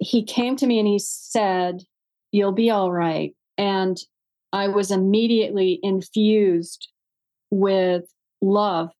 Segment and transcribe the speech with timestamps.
[0.00, 1.84] he came to me and he said,
[2.32, 3.34] You'll be all right.
[3.58, 3.98] And
[4.52, 6.88] I was immediately infused
[7.50, 8.04] with
[8.40, 8.90] love.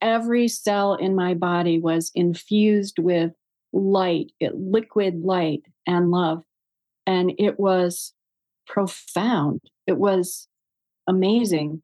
[0.00, 3.32] Every cell in my body was infused with
[3.72, 6.44] light, liquid light and love.
[7.06, 8.12] And it was
[8.66, 9.60] profound.
[9.86, 10.48] It was
[11.08, 11.82] amazing.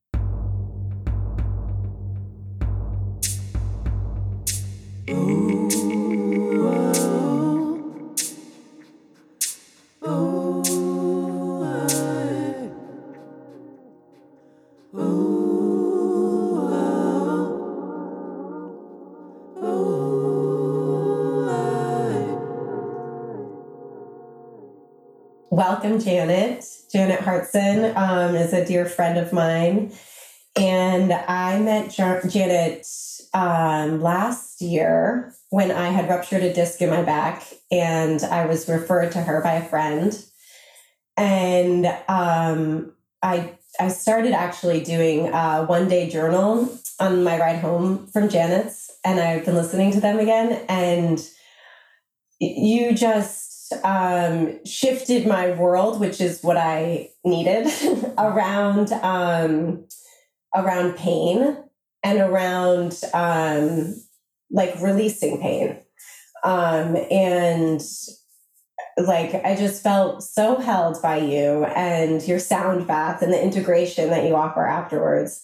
[25.61, 26.65] Welcome Janet.
[26.91, 29.93] Janet Heartson um, is a dear friend of mine.
[30.57, 32.87] And I met Janet
[33.35, 38.71] um, last year when I had ruptured a disc in my back, and I was
[38.71, 40.19] referred to her by a friend.
[41.19, 48.07] And um, I I started actually doing a one day journal on my ride home
[48.07, 50.65] from Janet's, and I've been listening to them again.
[50.71, 51.23] And
[52.39, 53.50] you just
[53.85, 57.67] um, shifted my world, which is what I needed
[58.19, 59.87] around um,
[60.55, 61.57] around pain
[62.03, 63.95] and around um,
[64.51, 65.79] like releasing pain.
[66.43, 67.83] Um, and
[68.97, 74.11] like I just felt so held by you and your sound bath and the integration
[74.11, 75.43] that you offer afterwards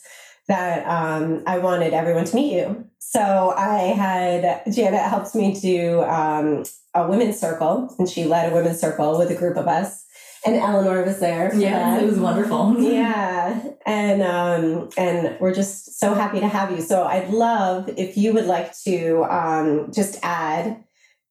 [0.49, 2.87] that um, I wanted everyone to meet you.
[2.99, 8.55] So I had Janet helped me do um, a women's circle, and she led a
[8.55, 10.05] women's circle with a group of us.
[10.45, 11.53] And Eleanor was there.
[11.57, 12.77] Yeah, it was wonderful.
[12.81, 16.81] yeah, and um, and we're just so happy to have you.
[16.81, 20.85] So I'd love if you would like to um, just add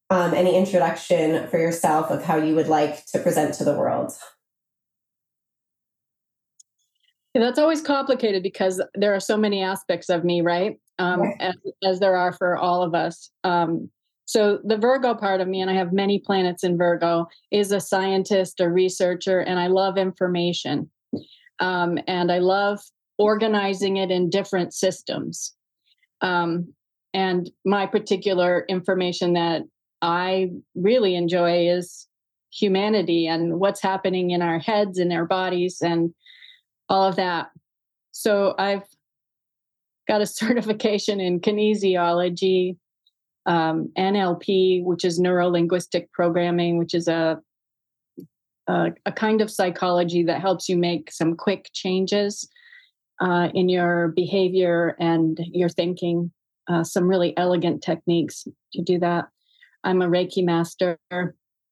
[0.09, 4.11] um, any introduction for yourself of how you would like to present to the world.
[7.41, 10.79] That's always complicated because there are so many aspects of me, right?
[10.99, 11.35] Um, right.
[11.39, 13.29] As, as, there are for all of us.
[13.43, 13.89] Um,
[14.23, 17.81] so the Virgo part of me, and I have many planets in Virgo, is a
[17.81, 20.89] scientist, a researcher, and I love information.
[21.59, 22.79] Um, and I love
[23.17, 25.53] organizing it in different systems.
[26.21, 26.73] Um,
[27.13, 29.63] and my particular information that
[30.01, 32.07] I really enjoy is
[32.51, 36.13] humanity and what's happening in our heads and our bodies and
[36.89, 37.49] all of that.
[38.11, 38.83] So I've
[40.07, 42.77] got a certification in kinesiology,
[43.45, 47.39] um, NLP, which is neuro linguistic programming, which is a,
[48.67, 52.47] a, a kind of psychology that helps you make some quick changes
[53.21, 56.31] uh, in your behavior and your thinking.
[56.67, 59.25] Uh, some really elegant techniques to do that.
[59.83, 60.97] I'm a Reiki master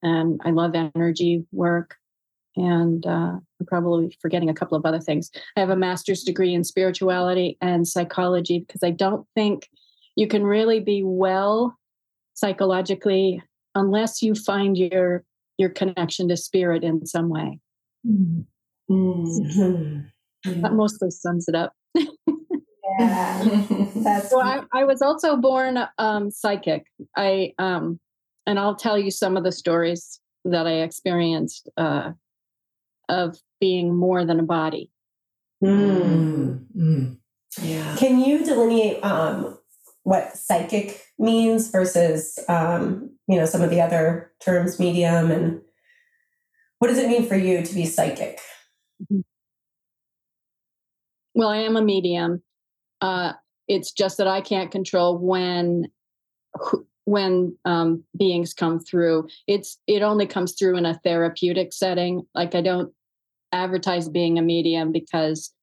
[0.04, 1.96] and I love energy work.
[2.56, 5.32] And uh, I'm probably forgetting a couple of other things.
[5.56, 9.70] I have a master's degree in spirituality and psychology because I don't think
[10.16, 11.76] you can really be well
[12.36, 13.42] psychologically
[13.76, 15.24] unless you find your
[15.58, 17.60] your connection to spirit in some way.
[18.08, 20.00] Mm-hmm.
[20.62, 21.74] that mostly sums it up.
[21.96, 23.44] Yeah.
[23.96, 26.86] That's so I, I, was also born um, psychic.
[27.16, 28.00] I um
[28.46, 32.12] and i'll tell you some of the stories that i experienced uh,
[33.10, 34.92] of being more than a body
[35.64, 36.66] mm.
[36.76, 37.18] Mm.
[37.62, 39.58] yeah can you delineate um
[40.04, 45.62] what psychic means versus um, you know some of the other terms medium and
[46.80, 48.40] what does it mean for you to be psychic
[49.02, 49.22] mm-hmm.
[51.34, 52.44] well i am a medium
[53.02, 53.34] uh,
[53.68, 55.88] it's just that i can't control when
[57.06, 62.56] when um, beings come through it's it only comes through in a therapeutic setting like
[62.56, 62.94] i don't
[63.52, 65.54] advertise being a medium because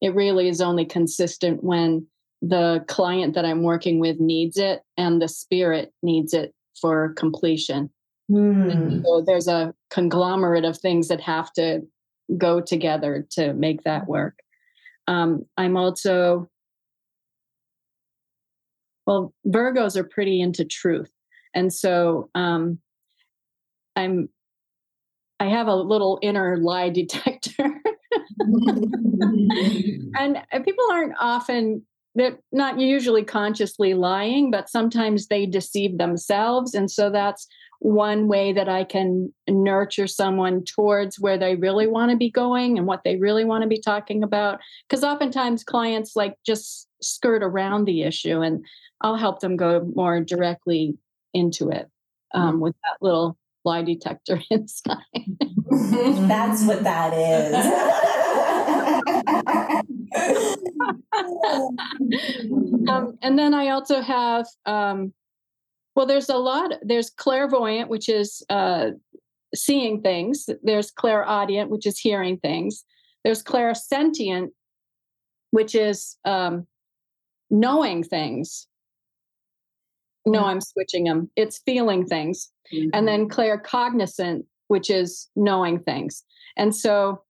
[0.00, 2.06] it really is only consistent when
[2.40, 7.90] the client that I'm working with needs it and the spirit needs it for completion.
[8.30, 9.02] Mm.
[9.04, 11.80] So there's a conglomerate of things that have to
[12.36, 14.38] go together to make that work.
[15.08, 16.48] Um, I'm also,
[19.08, 21.10] well, Virgos are pretty into truth.
[21.54, 22.78] And so um,
[23.96, 24.28] I'm,
[25.40, 27.80] I have a little inner lie detector.
[30.14, 36.74] and people aren't often they're not usually consciously lying, but sometimes they deceive themselves.
[36.74, 37.46] And so that's
[37.80, 42.76] one way that I can nurture someone towards where they really want to be going
[42.76, 44.58] and what they really want to be talking about.
[44.88, 48.64] Because oftentimes clients like just skirt around the issue, and
[49.00, 50.98] I'll help them go more directly
[51.34, 51.88] into it
[52.34, 52.60] um, mm-hmm.
[52.60, 54.96] with that little lie detector inside.
[55.70, 57.54] That's what that is.
[62.88, 65.12] um, and then I also have, um,
[65.94, 68.90] well, there's a lot, there's clairvoyant, which is uh,
[69.54, 70.48] seeing things.
[70.62, 72.84] There's clairaudient, which is hearing things.
[73.24, 74.48] There's clairsentient,
[75.50, 76.66] which is um,
[77.50, 78.67] knowing things.
[80.32, 81.30] No, I'm switching them.
[81.36, 82.50] It's feeling things.
[82.72, 82.90] Mm-hmm.
[82.92, 86.22] And then claircognizant, which is knowing things.
[86.56, 87.22] And so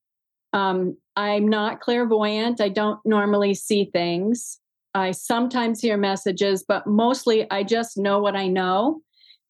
[0.52, 2.60] um, I'm not clairvoyant.
[2.60, 4.58] I don't normally see things.
[4.94, 9.00] I sometimes hear messages, but mostly I just know what I know,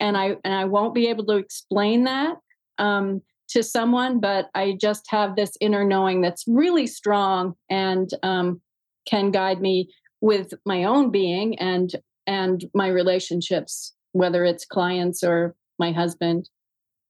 [0.01, 2.37] and I and I won't be able to explain that
[2.79, 4.21] um, to someone.
[4.21, 8.61] But I just have this inner knowing that's really strong and um,
[9.07, 9.91] can guide me
[10.21, 11.95] with my own being and
[12.29, 16.51] and my relationships, whether it's clients or my husband.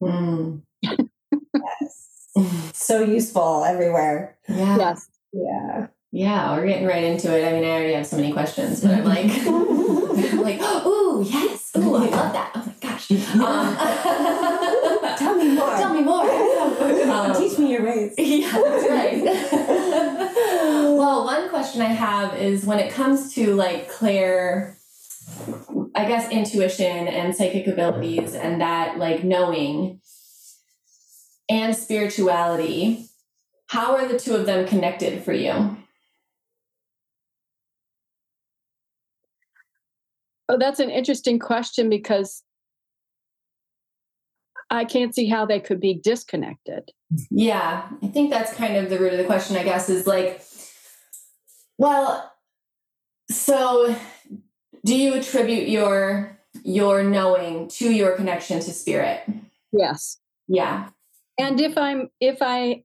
[0.01, 0.63] Mm.
[0.81, 1.01] yes.
[2.73, 4.39] so useful everywhere.
[4.49, 4.79] Yeah.
[4.79, 5.09] Yes.
[5.33, 5.89] Yeah.
[6.11, 7.47] Yeah, we're getting right into it.
[7.47, 11.71] I mean, I already have so many questions, but I'm like, I'm like, oh yes,
[11.75, 12.51] oh I love that.
[12.55, 13.11] Oh my gosh.
[13.11, 13.19] Um,
[15.19, 15.77] Tell me more.
[15.77, 16.25] Tell me more.
[17.11, 18.15] Um, Teach me your ways.
[18.17, 19.23] Yeah, that's right.
[20.97, 24.78] well, one question I have is when it comes to like Claire
[25.95, 30.01] I guess intuition and psychic abilities and that like knowing
[31.49, 33.07] and spirituality,
[33.69, 35.77] how are the two of them connected for you?
[40.49, 42.43] Oh, that's an interesting question because
[44.71, 46.91] I can't see how they could be disconnected.
[47.31, 50.43] Yeah, I think that's kind of the root of the question, I guess, is like,
[51.79, 52.33] well,
[53.31, 53.95] so
[54.85, 59.23] do you attribute your your knowing to your connection to spirit?
[59.73, 60.19] Yes.
[60.47, 60.89] Yeah.
[61.39, 62.83] And if i'm if i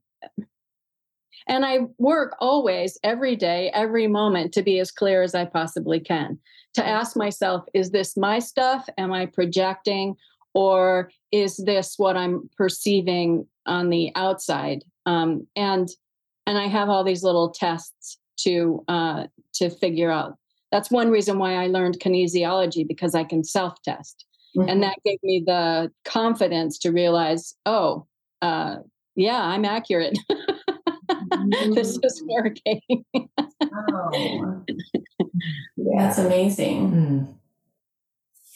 [1.47, 5.99] and i work always every day every moment to be as clear as i possibly
[5.99, 6.39] can
[6.73, 8.87] to ask myself is this my stuff?
[8.97, 10.15] Am i projecting?
[10.55, 14.83] Or is this what i'm perceiving on the outside?
[15.05, 15.89] Um, and
[16.45, 20.37] and i have all these little tests to uh, to figure out
[20.73, 24.25] that's one reason why I learned kinesiology because I can self test.
[24.57, 24.69] Mm-hmm.
[24.69, 28.07] And that gave me the confidence to realize, oh,
[28.41, 28.77] uh,
[29.15, 30.17] yeah, I'm accurate.
[30.31, 31.73] mm-hmm.
[31.73, 32.81] this is working.
[33.15, 34.63] oh.
[35.77, 35.95] yeah.
[35.95, 36.91] That's amazing.
[36.91, 37.35] Mm.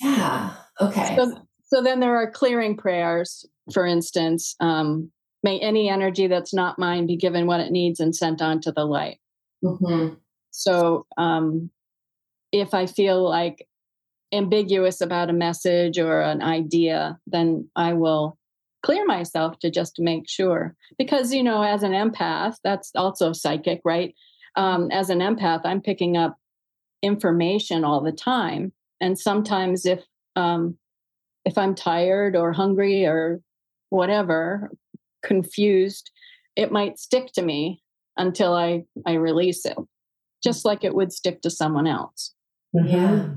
[0.01, 0.53] Yeah.
[0.81, 1.15] Okay.
[1.15, 4.55] So, so then there are clearing prayers, for instance.
[4.59, 5.11] Um,
[5.43, 8.71] may any energy that's not mine be given what it needs and sent on to
[8.71, 9.19] the light.
[9.63, 10.15] Mm-hmm.
[10.49, 11.69] So um,
[12.51, 13.67] if I feel like
[14.33, 18.37] ambiguous about a message or an idea, then I will
[18.83, 20.75] clear myself to just make sure.
[20.97, 24.13] Because, you know, as an empath, that's also psychic, right?
[24.55, 26.37] Um, as an empath, I'm picking up
[27.01, 28.73] information all the time.
[28.99, 30.03] And sometimes if
[30.35, 30.77] um,
[31.45, 33.39] if I'm tired or hungry or
[33.89, 34.69] whatever,
[35.23, 36.11] confused,
[36.55, 37.81] it might stick to me
[38.17, 39.77] until I, I release it,
[40.43, 42.33] just like it would stick to someone else.
[42.75, 42.87] Mm-hmm.
[42.87, 43.29] Yeah.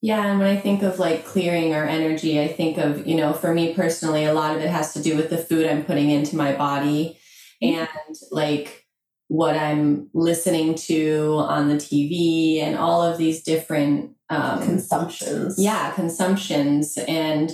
[0.00, 0.26] Yeah.
[0.26, 3.54] And when I think of like clearing our energy, I think of, you know, for
[3.54, 6.36] me personally, a lot of it has to do with the food I'm putting into
[6.36, 7.20] my body
[7.62, 7.84] mm-hmm.
[7.84, 8.86] and like
[9.28, 15.56] what I'm listening to on the TV and all of these different um, consumptions.
[15.58, 16.98] Yeah, consumptions.
[17.08, 17.50] And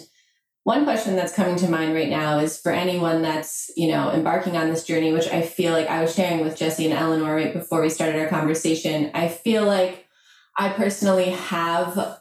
[0.64, 4.56] one question that's coming to mind right now is for anyone that's, you know, embarking
[4.56, 7.52] on this journey, which I feel like I was sharing with Jesse and Eleanor right
[7.52, 9.10] before we started our conversation.
[9.14, 10.07] I feel like
[10.58, 12.18] I personally have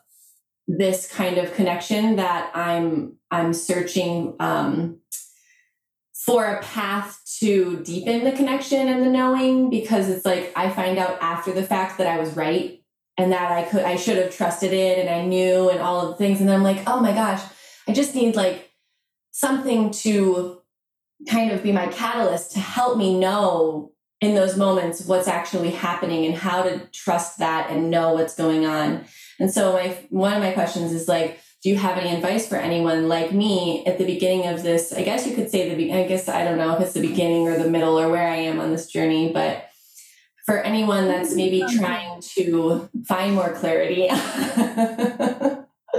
[0.67, 5.00] this kind of connection that I'm I'm searching um,
[6.13, 10.98] for a path to deepen the connection and the knowing because it's like I find
[10.98, 12.84] out after the fact that I was right
[13.17, 16.10] and that I could I should have trusted it and I knew and all of
[16.10, 16.39] the things.
[16.39, 17.41] And I'm like oh my gosh
[17.88, 18.72] I just need like
[19.32, 20.62] something to
[21.27, 26.26] kind of be my catalyst to help me know in those moments what's actually happening
[26.26, 29.06] and how to trust that and know what's going on.
[29.40, 32.56] And so my one of my questions is like, do you have any advice for
[32.56, 34.94] anyone like me at the beginning of this?
[34.94, 37.48] I guess you could say the I guess I don't know if it's the beginning
[37.48, 39.70] or the middle or where I am on this journey, but
[40.46, 44.08] for anyone that's maybe trying to find more clarity.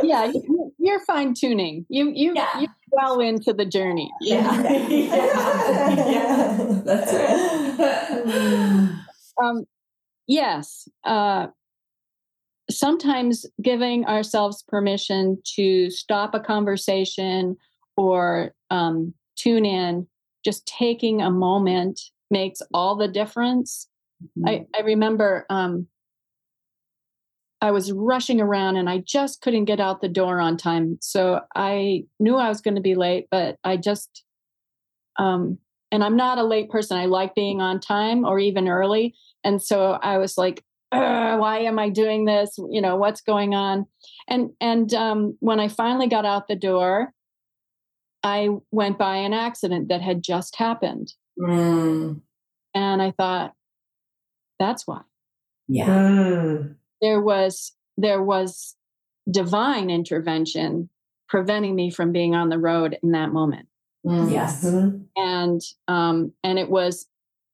[0.03, 0.33] yeah,
[0.79, 1.85] you're fine tuning.
[1.89, 2.61] You you yeah.
[2.61, 2.69] you
[3.01, 4.11] well into the journey.
[4.21, 4.89] Yeah, yeah.
[6.11, 6.57] yeah.
[6.85, 9.05] that's right.
[9.43, 9.65] um,
[10.27, 10.89] yes.
[11.05, 11.49] Uh,
[12.71, 17.57] sometimes giving ourselves permission to stop a conversation
[17.97, 20.07] or um, tune in,
[20.45, 22.01] just taking a moment
[22.31, 23.89] makes all the difference.
[24.23, 24.49] Mm-hmm.
[24.49, 25.87] I, I remember um,
[27.61, 30.99] I was rushing around and I just couldn't get out the door on time.
[31.01, 34.25] So I knew I was going to be late, but I just,
[35.19, 35.59] um,
[35.91, 36.97] and I'm not a late person.
[36.97, 39.15] I like being on time or even early.
[39.43, 42.57] And so I was like, why am I doing this?
[42.71, 43.87] You know, what's going on?
[44.27, 47.13] And and um, when I finally got out the door,
[48.23, 51.13] I went by an accident that had just happened.
[51.39, 52.23] Mm.
[52.75, 53.53] And I thought,
[54.59, 55.03] that's why.
[55.69, 55.87] Yeah.
[55.89, 56.75] Mm.
[57.01, 58.77] There was there was
[59.31, 60.89] divine intervention
[61.29, 63.69] preventing me from being on the road in that moment.
[64.07, 64.31] Mm.
[64.31, 64.65] Yes.
[64.65, 65.03] Mm-hmm.
[65.17, 67.07] And um and it was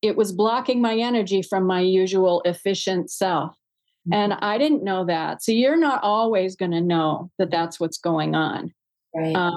[0.03, 3.57] it was blocking my energy from my usual efficient self.
[4.07, 4.13] Mm-hmm.
[4.13, 5.43] And I didn't know that.
[5.43, 8.75] So you're not always going to know that that's what's going on.
[9.15, 9.35] Right.
[9.35, 9.57] Um,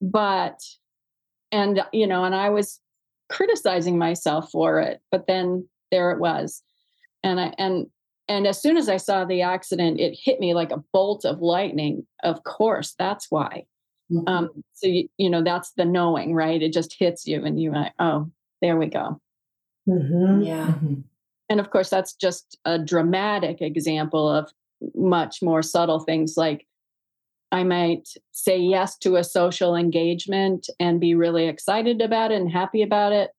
[0.00, 0.58] but,
[1.52, 2.80] and, you know, and I was
[3.28, 6.62] criticizing myself for it, but then there it was.
[7.22, 7.86] And I, and,
[8.28, 11.40] and as soon as I saw the accident, it hit me like a bolt of
[11.40, 12.06] lightning.
[12.22, 13.66] Of course, that's why.
[14.10, 14.28] Mm-hmm.
[14.28, 16.62] Um, so you, you know that's the knowing, right?
[16.62, 19.20] It just hits you, and you're like, oh, there we go.
[19.88, 20.42] Mm-hmm.
[20.42, 20.66] Yeah.
[20.66, 20.94] Mm-hmm.
[21.50, 24.50] And of course, that's just a dramatic example of
[24.94, 26.66] much more subtle things like
[27.52, 32.50] I might say yes to a social engagement and be really excited about it and
[32.50, 33.30] happy about it.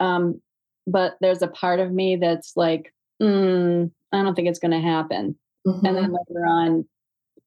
[0.00, 0.40] Um,
[0.86, 4.80] but there's a part of me that's like, mm, I don't think it's going to
[4.80, 5.36] happen.
[5.66, 5.86] Mm-hmm.
[5.86, 6.16] And then mm-hmm.
[6.28, 6.88] later on,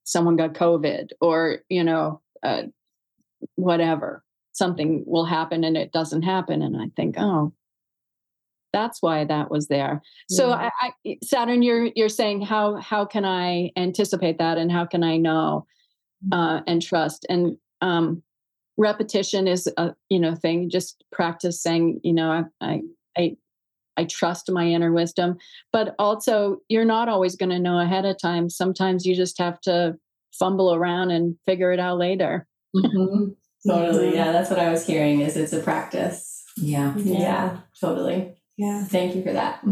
[0.03, 2.63] someone got COVID or, you know, uh,
[3.55, 6.61] whatever, something will happen and it doesn't happen.
[6.61, 7.53] And I think, oh,
[8.75, 13.23] that's why that was there so I, I, saturn you're you're saying how how can
[13.23, 15.65] i anticipate that and how can i know
[16.25, 16.37] mm-hmm.
[16.37, 18.21] uh, and trust and um,
[18.75, 22.81] repetition is a you know thing just practice saying you know i i
[23.17, 23.37] i
[24.03, 25.37] trust my inner wisdom
[25.71, 28.49] but also you're not always going to know ahead of time.
[28.49, 29.95] Sometimes you just have to
[30.37, 32.47] fumble around and figure it out later.
[32.75, 33.29] Mm-hmm.
[33.69, 36.43] totally yeah that's what i was hearing is it's a practice.
[36.57, 36.93] Yeah.
[36.97, 38.33] Yeah, yeah totally.
[38.57, 38.83] Yeah.
[38.83, 39.63] Thank you for that.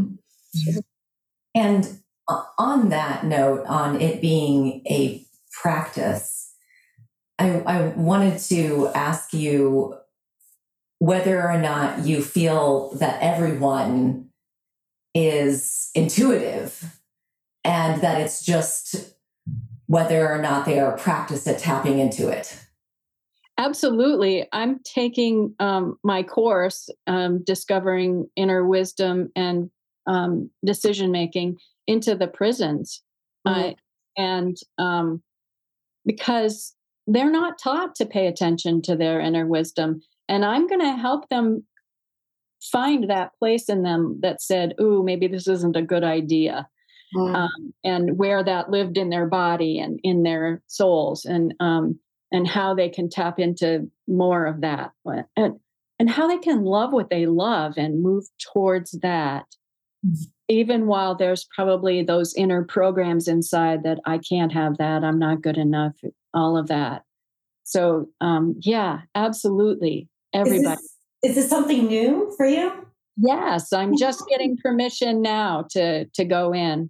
[1.56, 2.00] And
[2.58, 5.26] on that note, on it being a
[5.62, 6.54] practice,
[7.38, 9.96] I, I wanted to ask you
[11.04, 14.30] whether or not you feel that everyone
[15.14, 16.98] is intuitive
[17.66, 19.14] and that it's just
[19.88, 22.58] whether or not they are practiced at tapping into it.
[23.58, 24.48] Absolutely.
[24.54, 29.70] I'm taking um, my course, um, Discovering Inner Wisdom and
[30.08, 33.04] um, Decision Making, into the prisons.
[33.46, 33.60] Mm-hmm.
[33.60, 33.74] Uh,
[34.16, 35.22] and um,
[36.06, 36.74] because
[37.08, 40.02] they're not taught to pay attention to their inner wisdom.
[40.28, 41.64] And I'm going to help them
[42.62, 46.68] find that place in them that said, Ooh, maybe this isn't a good idea.
[47.16, 47.36] Mm-hmm.
[47.36, 51.26] Um, and where that lived in their body and in their souls.
[51.26, 52.00] And um,
[52.34, 54.92] and how they can tap into more of that
[55.38, 55.60] and,
[56.00, 59.46] and how they can love what they love and move towards that
[60.06, 60.24] mm-hmm.
[60.50, 65.42] even while there's probably those inner programs inside that i can't have that i'm not
[65.42, 65.94] good enough
[66.34, 67.04] all of that
[67.64, 70.80] so um, yeah absolutely everybody is
[71.22, 72.72] this, is this something new for you
[73.18, 76.90] yes i'm just getting permission now to to go in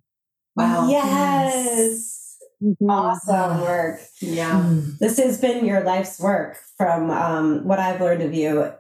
[0.55, 2.23] wow yes
[2.63, 2.89] Mm-hmm.
[2.89, 3.99] Awesome work.
[4.21, 4.61] Yeah.
[4.61, 4.97] Mm.
[4.99, 8.71] This has been your life's work from um, what I've learned of you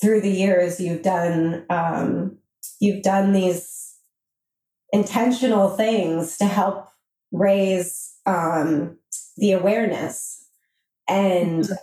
[0.00, 0.78] through the years.
[0.78, 2.38] You've done um,
[2.78, 3.96] you've done these
[4.92, 6.88] intentional things to help
[7.32, 8.96] raise um,
[9.36, 10.44] the awareness,
[11.08, 11.74] and mm-hmm.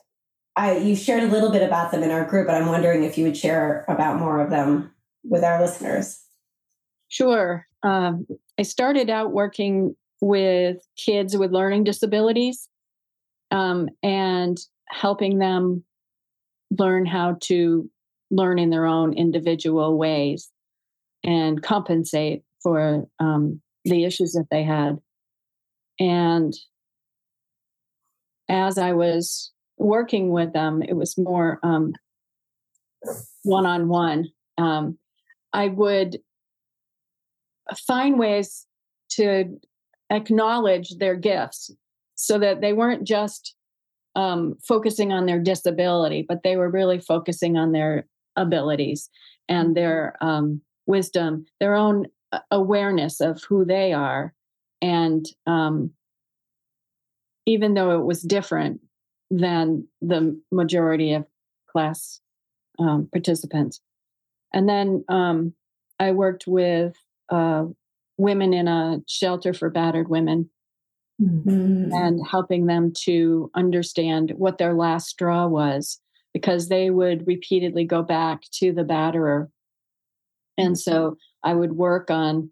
[0.56, 3.18] I you shared a little bit about them in our group, but I'm wondering if
[3.18, 4.92] you would share about more of them
[5.24, 6.22] with our listeners.
[7.10, 7.68] Sure.
[7.84, 12.68] Um, I started out working with kids with learning disabilities
[13.52, 14.58] um, and
[14.90, 15.84] helping them
[16.72, 17.90] learn how to
[18.32, 20.50] learn in their own individual ways
[21.24, 24.98] and compensate for um, the issues that they had.
[26.00, 26.54] And
[28.50, 29.52] as I was
[29.84, 31.60] working with them, it was more
[33.44, 34.30] one on one.
[34.58, 36.20] I would
[37.88, 38.66] find ways
[39.12, 39.60] to
[40.10, 41.72] acknowledge their gifts
[42.16, 43.56] so that they weren't just
[44.16, 49.10] um, focusing on their disability, but they were really focusing on their abilities
[49.50, 49.74] and mm-hmm.
[49.74, 54.34] their um, wisdom, their own uh, awareness of who they are.
[54.82, 55.92] And um,
[57.46, 58.82] even though it was different,
[59.34, 61.26] than the majority of
[61.68, 62.22] class
[62.80, 63.82] um, participants.
[64.54, 65.54] And then um,
[66.00, 66.96] I worked with
[67.30, 67.66] uh,
[68.18, 70.50] women in a shelter for battered women
[71.22, 71.94] Mm-hmm.
[71.94, 76.02] and helping them to understand what their last straw was
[76.34, 79.48] because they would repeatedly go back to the batterer.
[80.58, 82.50] And so I would work on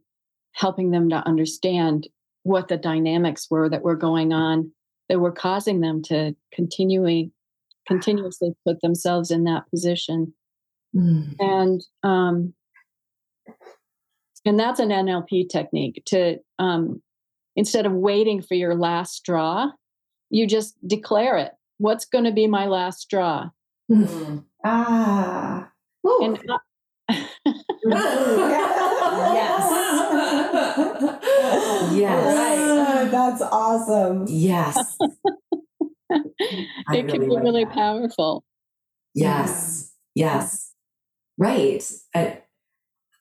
[0.53, 2.07] helping them to understand
[2.43, 4.71] what the dynamics were that were going on
[5.11, 7.31] that were causing them to continually
[7.87, 10.33] continuously put themselves in that position
[10.95, 11.35] Mm.
[11.39, 12.53] and um
[14.45, 17.01] and that's an nlp technique to um
[17.55, 19.71] instead of waiting for your last straw
[20.29, 23.49] you just declare it what's going to be my last straw
[23.89, 24.43] Mm.
[24.65, 25.69] Ah.
[26.21, 26.57] and I-
[31.93, 32.27] Yes.
[32.83, 34.25] Ah, That's awesome.
[34.27, 34.97] Yes.
[36.93, 37.73] It can be like really that.
[37.73, 38.43] powerful
[39.13, 39.93] Yes.
[40.15, 40.73] Yes.
[41.37, 41.83] Right.
[42.15, 42.41] I,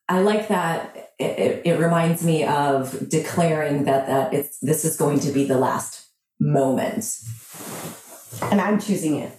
[0.08, 1.12] I like that.
[1.18, 5.44] It, it, it reminds me of declaring that that it's this is going to be
[5.44, 7.20] the last moment.
[8.42, 9.32] And I'm choosing it.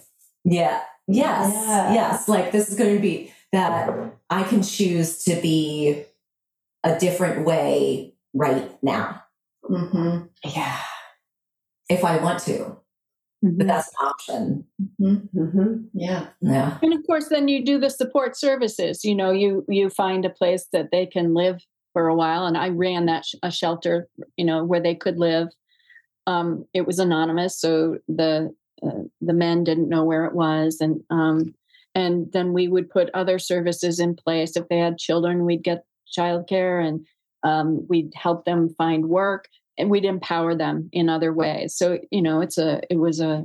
[0.44, 0.80] Yeah.
[1.06, 1.52] Yes.
[1.52, 1.94] Yeah.
[1.94, 2.28] Yes.
[2.28, 6.04] Like this is going to be that I can choose to be
[6.84, 9.21] a different way right now
[9.64, 10.26] Mm-hmm.
[10.44, 10.78] Yeah.
[11.88, 12.76] if I want to.
[13.44, 14.64] But that's an option.
[15.00, 15.74] Mm-hmm.
[15.94, 16.28] Yeah.
[16.40, 16.78] Yeah.
[16.80, 20.30] and of course then you do the support services you know you you find a
[20.30, 21.60] place that they can live
[21.92, 25.18] for a while and i ran that sh- a shelter you know where they could
[25.18, 25.48] live
[26.28, 28.54] um it was anonymous so the
[28.86, 31.52] uh, the men didn't know where it was and um
[31.94, 35.84] and then we would put other services in place if they had children we'd get
[36.16, 37.04] childcare and
[37.42, 42.22] um, we'd help them find work and we'd empower them in other ways so you
[42.22, 43.44] know it's a it was a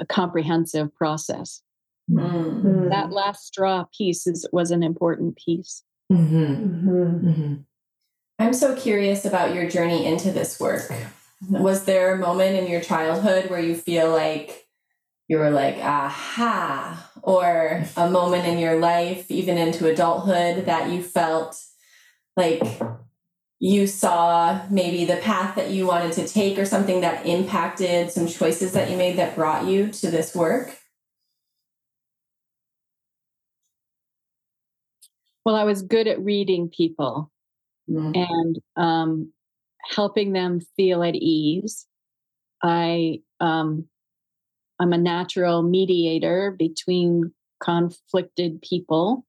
[0.00, 1.62] a comprehensive process
[2.10, 2.88] Mm.
[2.88, 6.44] that last straw piece is was an important piece Mm-hmm.
[6.44, 7.28] Mm-hmm.
[7.28, 7.54] Mm-hmm.
[8.38, 10.90] I'm so curious about your journey into this work.
[11.50, 14.66] Was there a moment in your childhood where you feel like
[15.28, 21.02] you were like, aha, or a moment in your life, even into adulthood, that you
[21.02, 21.60] felt
[22.38, 22.62] like
[23.58, 28.28] you saw maybe the path that you wanted to take or something that impacted some
[28.28, 30.78] choices that you made that brought you to this work?
[35.44, 37.30] well i was good at reading people
[37.88, 39.32] and um,
[39.94, 41.86] helping them feel at ease.
[42.62, 43.86] I um,
[44.78, 49.24] i'm a natural mediator between conflicted people.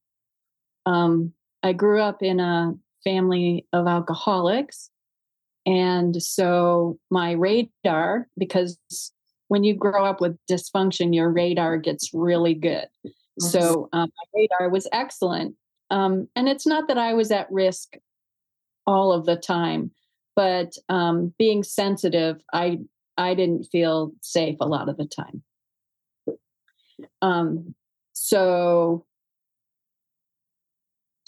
[0.86, 4.90] Um, i grew up in a family of alcoholics.
[5.66, 8.78] And so my radar because
[9.48, 12.88] when you grow up with dysfunction your radar gets really good.
[13.40, 15.56] So um, my radar was excellent.
[15.92, 17.96] Um, and it's not that i was at risk
[18.86, 19.90] all of the time
[20.36, 22.78] but um, being sensitive i
[23.18, 25.44] i didn't feel safe a lot of the time.
[27.22, 27.76] Um,
[28.14, 29.06] so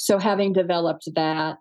[0.02, 1.58] so having developed that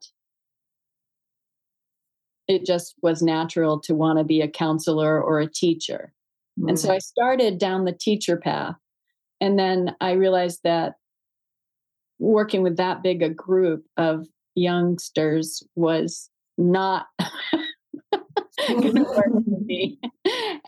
[2.49, 6.13] it just was natural to want to be a counselor or a teacher
[6.69, 8.77] and so I started down the teacher path.
[9.41, 10.95] And then I realized that
[12.19, 17.07] working with that big a group of youngsters was not
[18.69, 19.99] going to work for me.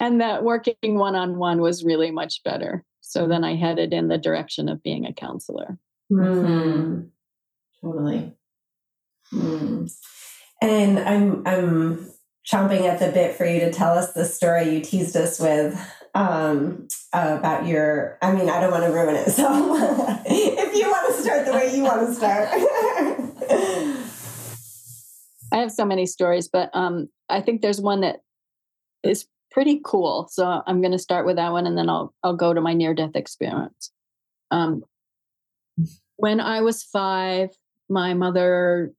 [0.00, 2.84] And that working one on one was really much better.
[3.00, 5.78] So then I headed in the direction of being a counselor.
[6.10, 7.10] Mhm.
[7.82, 8.34] Totally.
[9.32, 9.92] Mm.
[10.60, 12.12] And I'm I'm
[12.46, 15.78] chomping at the bit for you to tell us the story you teased us with
[16.14, 18.18] um, about your.
[18.22, 19.28] I mean, I don't want to ruin it.
[19.32, 19.48] So
[20.26, 22.48] if you want to start the way you want to start.
[25.52, 28.20] I have so many stories, but um, I think there's one that
[29.02, 30.28] is pretty cool.
[30.30, 32.74] So I'm going to start with that one, and then I'll I'll go to my
[32.74, 33.90] near death experience.
[34.50, 34.84] Um,
[36.16, 37.50] when I was five,
[37.88, 38.92] my mother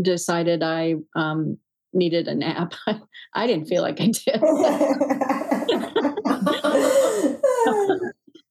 [0.00, 1.58] decided I um,
[1.92, 2.74] needed a nap.
[3.34, 4.40] I didn't feel like I did.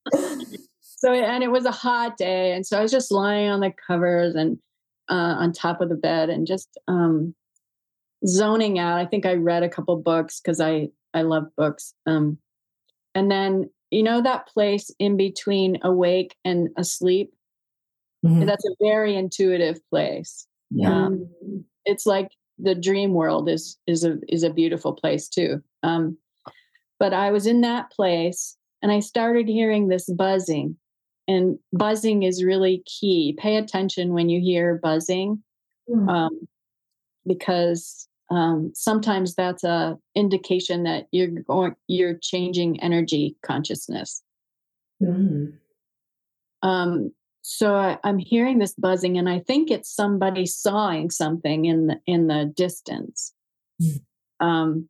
[0.82, 3.74] so and it was a hot day, and so I was just lying on the
[3.88, 4.58] covers and
[5.10, 7.34] uh, on top of the bed and just um,
[8.26, 9.00] zoning out.
[9.00, 11.94] I think I read a couple books because I I love books.
[12.06, 12.38] Um,
[13.16, 17.34] and then you know that place in between awake and asleep.
[18.26, 18.46] Mhm.
[18.46, 20.48] That's a very intuitive place.
[20.72, 21.06] Yeah.
[21.06, 21.30] Um,
[21.86, 25.64] it's like the dream world is is a is a beautiful place too.
[25.84, 26.18] Um,
[27.00, 30.76] but I was in that place and I started hearing this buzzing.
[31.28, 33.36] And buzzing is really key.
[33.38, 35.44] Pay attention when you hear buzzing,
[35.88, 36.10] mm.
[36.10, 36.48] um,
[37.28, 44.24] because um, sometimes that's a indication that you're going, you're changing energy consciousness.
[45.02, 45.54] Mm.
[46.64, 51.88] Um, so I, am hearing this buzzing, and I think it's somebody sawing something in
[51.88, 53.34] the in the distance.
[53.82, 54.02] Mm.
[54.40, 54.90] Um,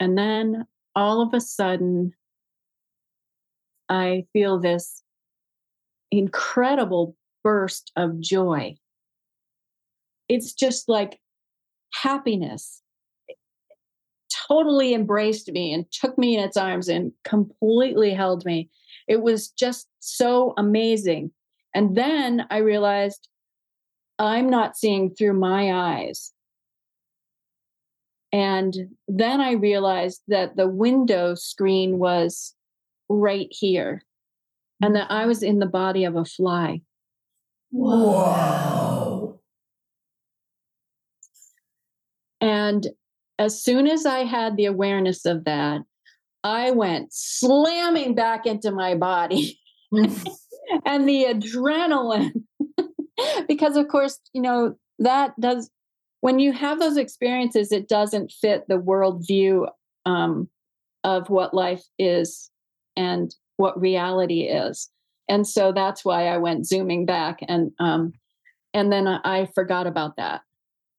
[0.00, 2.12] and then all of a sudden,
[3.88, 5.02] I feel this
[6.10, 8.76] incredible burst of joy.
[10.28, 11.18] It's just like
[11.94, 12.82] happiness
[14.48, 18.70] totally embraced me and took me in its arms and completely held me.
[19.12, 21.32] It was just so amazing.
[21.74, 23.28] And then I realized
[24.18, 26.32] I'm not seeing through my eyes.
[28.32, 28.74] And
[29.06, 32.54] then I realized that the window screen was
[33.10, 34.02] right here
[34.80, 36.80] and that I was in the body of a fly.
[37.70, 39.40] Wow.
[42.40, 42.86] And
[43.38, 45.82] as soon as I had the awareness of that,
[46.44, 49.58] I went slamming back into my body.
[49.92, 52.42] and the adrenaline,
[53.48, 55.70] because of course, you know, that does,
[56.20, 59.68] when you have those experiences, it doesn't fit the worldview
[60.06, 60.48] um,
[61.04, 62.50] of what life is
[62.96, 64.90] and what reality is.
[65.28, 68.12] And so that's why I went zooming back and um
[68.74, 70.42] and then I, I forgot about that.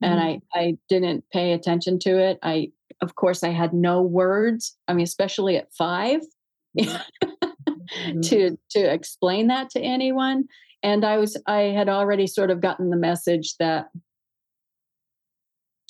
[0.03, 0.11] Mm-hmm.
[0.11, 2.39] And I I didn't pay attention to it.
[2.41, 2.71] I
[3.03, 4.75] of course I had no words.
[4.87, 6.21] I mean especially at 5
[6.79, 8.21] mm-hmm.
[8.21, 10.45] to to explain that to anyone
[10.81, 13.87] and I was I had already sort of gotten the message that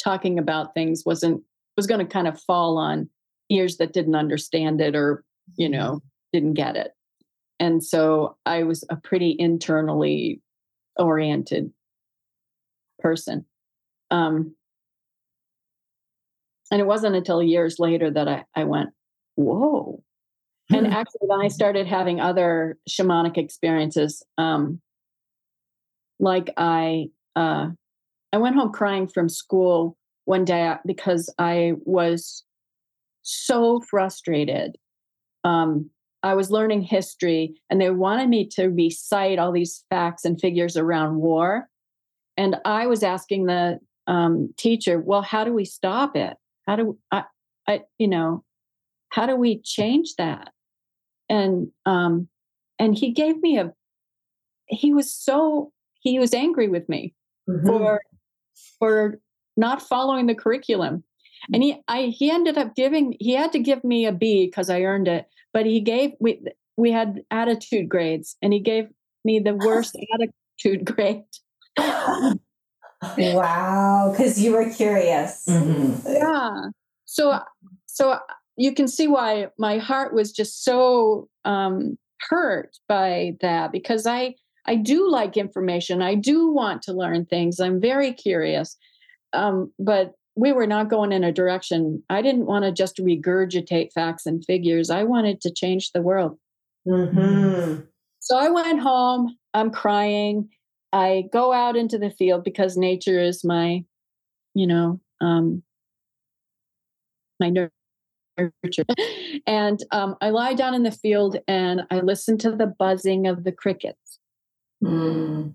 [0.03, 1.41] talking about things wasn't
[1.77, 3.09] was going to kind of fall on
[3.49, 5.23] ears that didn't understand it or
[5.55, 5.79] you mm-hmm.
[5.79, 6.91] know didn't get it.
[7.59, 10.41] And so I was a pretty internally
[10.97, 11.71] oriented
[12.99, 13.45] person.
[14.11, 14.55] Um,
[16.73, 18.89] and it wasn't until years later that I, I went,
[19.35, 20.01] whoa.
[20.71, 20.93] And hmm.
[20.93, 24.23] actually, then I started having other shamanic experiences.
[24.37, 24.81] Um,
[26.19, 27.67] like I, uh,
[28.31, 32.43] I went home crying from school one day because I was
[33.21, 34.77] so frustrated
[35.43, 35.89] um,
[36.23, 40.77] I was learning history and they wanted me to recite all these facts and figures
[40.77, 41.67] around war.
[42.37, 46.37] And I was asking the um, teacher, well, how do we stop it?
[46.67, 47.23] How do I,
[47.67, 48.43] I, you know,
[49.09, 50.51] how do we change that?
[51.29, 52.27] And um,
[52.79, 53.73] and he gave me a.
[54.67, 57.13] He was so he was angry with me
[57.49, 57.65] mm-hmm.
[57.65, 58.01] for
[58.79, 59.19] for
[59.55, 61.03] not following the curriculum,
[61.53, 64.69] and he I he ended up giving he had to give me a B because
[64.69, 66.41] I earned it, but he gave we
[66.77, 68.87] we had attitude grades and he gave
[69.23, 71.23] me the worst attitude grade
[73.17, 75.95] wow because you were curious mm-hmm.
[76.07, 76.69] yeah
[77.05, 77.39] so
[77.85, 78.17] so
[78.55, 81.97] you can see why my heart was just so um
[82.29, 84.33] hurt by that because i
[84.65, 88.77] i do like information i do want to learn things i'm very curious
[89.33, 92.01] um but we were not going in a direction.
[92.09, 94.89] I didn't want to just regurgitate facts and figures.
[94.89, 96.37] I wanted to change the world.
[96.87, 97.81] Mm-hmm.
[98.19, 99.37] So I went home.
[99.53, 100.49] I'm crying.
[100.93, 103.83] I go out into the field because nature is my,
[104.53, 105.63] you know, um,
[107.39, 107.71] my nurture.
[109.47, 113.43] and um, I lie down in the field and I listen to the buzzing of
[113.43, 114.19] the crickets.
[114.83, 115.53] Mm.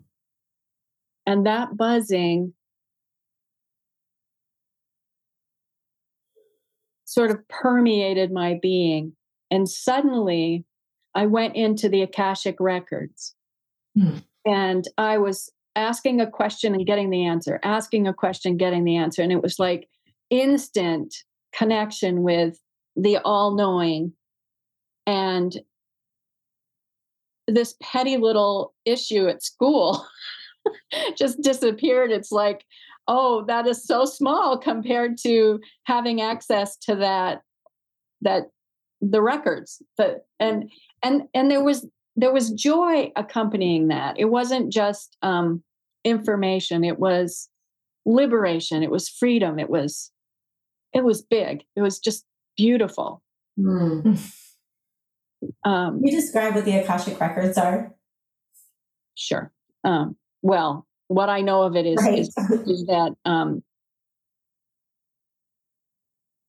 [1.25, 2.55] And that buzzing
[7.05, 9.13] sort of permeated my being.
[9.53, 10.65] And suddenly
[11.15, 13.35] I went into the Akashic records
[13.97, 14.19] hmm.
[14.47, 18.97] And I was asking a question and getting the answer, asking a question, getting the
[18.97, 19.23] answer.
[19.23, 19.89] And it was like
[20.31, 21.15] instant
[21.53, 22.59] connection with
[22.97, 24.13] the all knowing.
[25.07, 25.57] And
[27.47, 30.07] this petty little issue at school
[31.17, 32.11] just disappeared.
[32.11, 32.65] It's like,
[33.09, 37.43] oh that is so small compared to having access to that
[38.21, 38.45] that
[39.01, 40.71] the records that and
[41.03, 41.87] and and there was
[42.19, 44.19] there was joy accompanying that.
[44.19, 45.63] It wasn't just um
[46.05, 46.85] information.
[46.85, 47.49] It was
[48.05, 48.83] liberation.
[48.83, 49.59] It was freedom.
[49.59, 50.11] It was
[50.93, 51.65] it was big.
[51.77, 52.25] It was just
[52.57, 53.23] beautiful.
[53.59, 54.33] Mm.
[55.65, 57.95] um Can you describe what the akashic records are?
[59.15, 59.53] Sure.
[59.85, 62.19] Um well what I know of it is right.
[62.19, 62.29] is,
[62.67, 63.63] is, that um,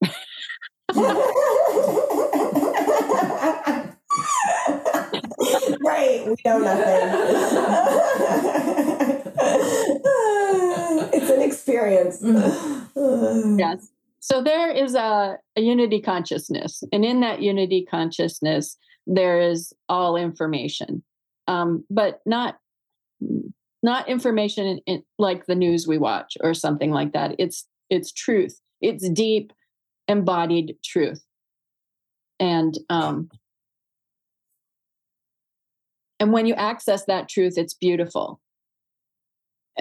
[5.99, 6.25] great.
[6.25, 6.85] We know nothing.
[11.13, 12.19] it's an experience.
[13.57, 13.91] yes.
[14.19, 20.15] So there is a, a unity consciousness, and in that unity consciousness, there is all
[20.17, 21.03] information,
[21.47, 22.59] um, but not
[23.81, 27.35] not information in, in, like the news we watch or something like that.
[27.39, 28.59] It's it's truth.
[28.81, 29.53] It's deep,
[30.07, 31.23] embodied truth,
[32.39, 33.29] and um,
[36.19, 38.41] and when you access that truth, it's beautiful.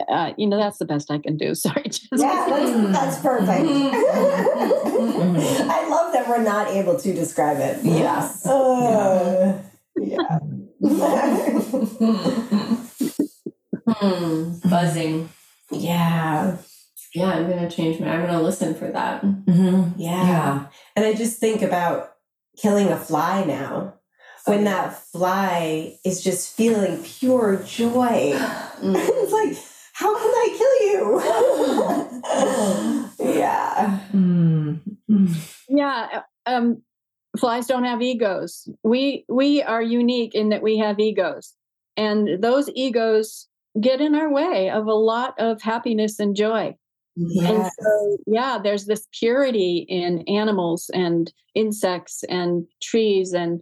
[0.09, 1.53] Uh, you know, that's the best I can do.
[1.55, 1.91] Sorry.
[2.13, 3.49] Yeah, that's, that's perfect.
[3.51, 3.57] I
[5.89, 7.85] love that we're not able to describe it.
[7.85, 8.47] Yes.
[8.47, 9.61] Uh,
[10.01, 10.39] yeah.
[13.89, 15.29] hmm, buzzing.
[15.73, 16.57] yeah.
[17.15, 18.11] Yeah, I'm gonna change my.
[18.11, 19.25] I'm gonna listen for that.
[19.25, 19.99] Mm-hmm.
[19.99, 20.27] Yeah.
[20.27, 20.67] Yeah.
[20.95, 22.13] And I just think about
[22.59, 23.95] killing a fly now.
[24.49, 28.35] When that fly is just feeling pure joy.
[28.79, 28.95] Mm.
[28.95, 29.57] it's like,
[29.93, 31.21] how can I kill you?
[33.35, 33.99] yeah.
[34.15, 35.33] Mm-hmm.
[35.69, 36.83] yeah um
[37.39, 41.55] flies don't have egos we we are unique in that we have egos
[41.97, 43.49] and those egos
[43.81, 46.75] get in our way of a lot of happiness and joy
[47.17, 53.61] and so yeah there's this purity in animals and insects and trees and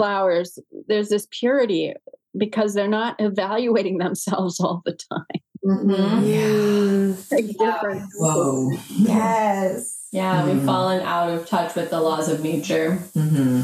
[0.00, 0.58] flowers
[0.88, 1.92] there's this purity
[2.38, 6.22] because they're not evaluating themselves all the time Mhm.
[6.24, 8.14] Mm, Big difference.
[8.18, 8.70] Whoa.
[8.96, 10.08] Yes.
[10.10, 10.54] Yeah, Mm.
[10.54, 12.98] we've fallen out of touch with the laws of nature.
[13.14, 13.60] Mm-hmm.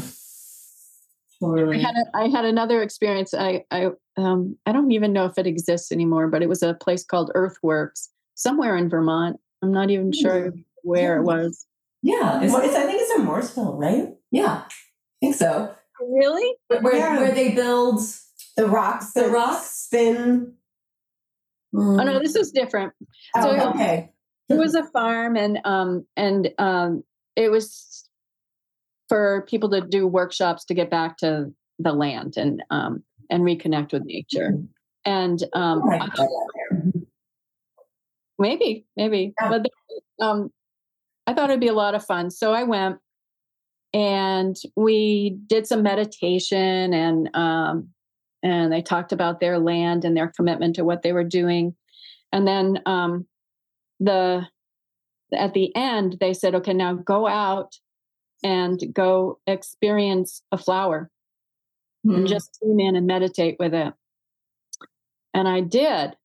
[1.43, 3.33] I had a, I had another experience.
[3.33, 6.73] I I um I don't even know if it exists anymore, but it was a
[6.75, 9.37] place called Earthworks somewhere in Vermont.
[9.61, 11.65] I'm not even sure where it was.
[12.03, 12.41] Yeah.
[12.41, 14.15] Is Well, it's, I think it's in Morrisville, right?
[14.31, 14.63] yeah.
[14.65, 14.69] I
[15.19, 15.73] think so.
[16.01, 16.55] Really?
[16.67, 17.17] Where, Yeah.
[17.19, 18.01] where they build.
[18.55, 19.13] The rocks.
[19.13, 19.69] The rocks?
[19.85, 20.53] spin.
[21.75, 22.01] Mm.
[22.01, 22.93] Oh no, this is different.
[23.35, 24.11] Oh, So- Okay.
[24.49, 27.03] It was a farm, and um and um
[27.35, 28.09] it was
[29.09, 33.91] for people to do workshops to get back to the land and um and reconnect
[33.91, 34.53] with nature.
[35.05, 36.27] And um Oh my I- God.
[38.39, 39.49] maybe maybe Yeah.
[39.49, 39.65] but
[40.23, 40.51] um
[41.25, 42.97] i thought it'd be a lot of fun so i went
[43.97, 47.89] and we did some meditation and um
[48.43, 51.75] and they talked about their land and their commitment to what they were doing
[52.31, 53.25] and then um
[53.99, 54.45] the
[55.33, 57.73] at the end they said okay now go out
[58.43, 61.09] and go experience a flower
[62.03, 62.27] and Mm.
[62.27, 63.93] just tune in and meditate with it.
[65.33, 66.15] And I did.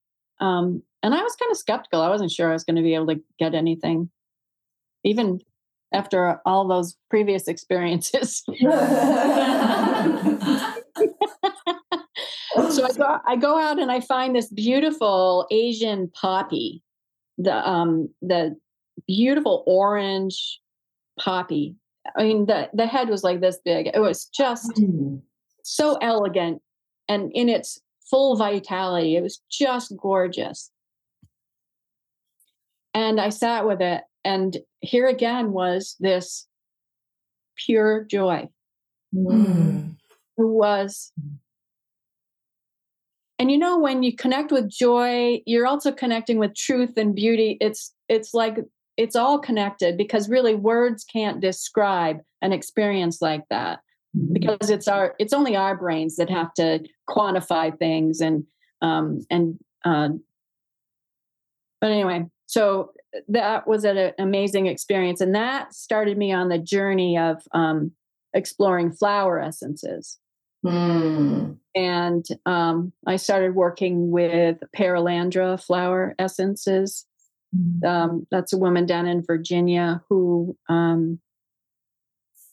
[0.41, 2.01] Um, and I was kind of skeptical.
[2.01, 4.11] I wasn't sure I was going to be able to get anything,
[5.05, 5.41] even
[5.93, 8.43] after all those previous experiences.
[12.71, 16.83] so I go, I go out and I find this beautiful Asian poppy,
[17.39, 18.57] the um, the
[19.07, 20.61] beautiful orange
[21.19, 21.77] poppy.
[22.17, 23.89] I mean, the the head was like this big.
[23.93, 25.23] It was just Mm.
[25.63, 26.61] so elegant
[27.09, 29.17] and in its full vitality.
[29.17, 30.71] It was just gorgeous.
[32.95, 36.47] And I sat with it, and here again was this
[37.57, 38.49] pure joy.
[39.15, 39.97] Mm.
[40.37, 41.13] Who was,
[43.39, 47.59] and you know, when you connect with joy, you're also connecting with truth and beauty.
[47.61, 48.59] It's it's like
[48.97, 53.81] it's all connected because really words can't describe an experience like that.
[54.33, 58.45] because it's our it's only our brains that have to quantify things and
[58.83, 60.11] um and uh
[61.81, 62.93] but anyway so
[63.29, 67.93] that was an amazing experience and that started me on the journey of um
[68.35, 70.19] exploring flower essences.
[70.65, 71.57] Mm.
[71.75, 77.05] and um i started working with Perelandra flower essences.
[77.85, 81.21] Um, that's a woman down in Virginia who um,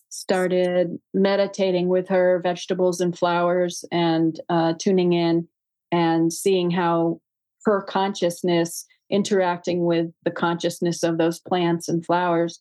[0.10, 5.48] started meditating with her vegetables and flowers and uh, tuning in
[5.92, 7.22] and seeing how
[7.66, 12.60] her consciousness interacting with the consciousness of those plants and flowers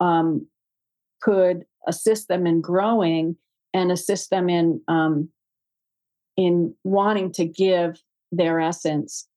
[0.00, 0.46] um,
[1.20, 3.36] could assist them in growing
[3.74, 5.28] and assist them in um,
[6.36, 9.28] in wanting to give their essence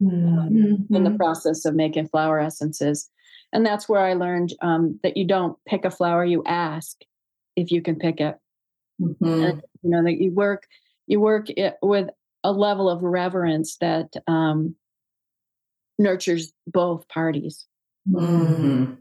[0.00, 1.16] in the Mhm.
[1.16, 3.10] process of making flower essences.
[3.52, 7.00] And that's where I learned um, that you don't pick a flower, you ask
[7.56, 8.36] if you can pick it.
[9.00, 9.62] Mhm.
[9.82, 10.66] You know, that you work
[11.06, 12.08] you work it with
[12.44, 14.74] a level of reverence that um,
[15.98, 17.66] nurtures both parties.
[18.08, 18.98] Mhm.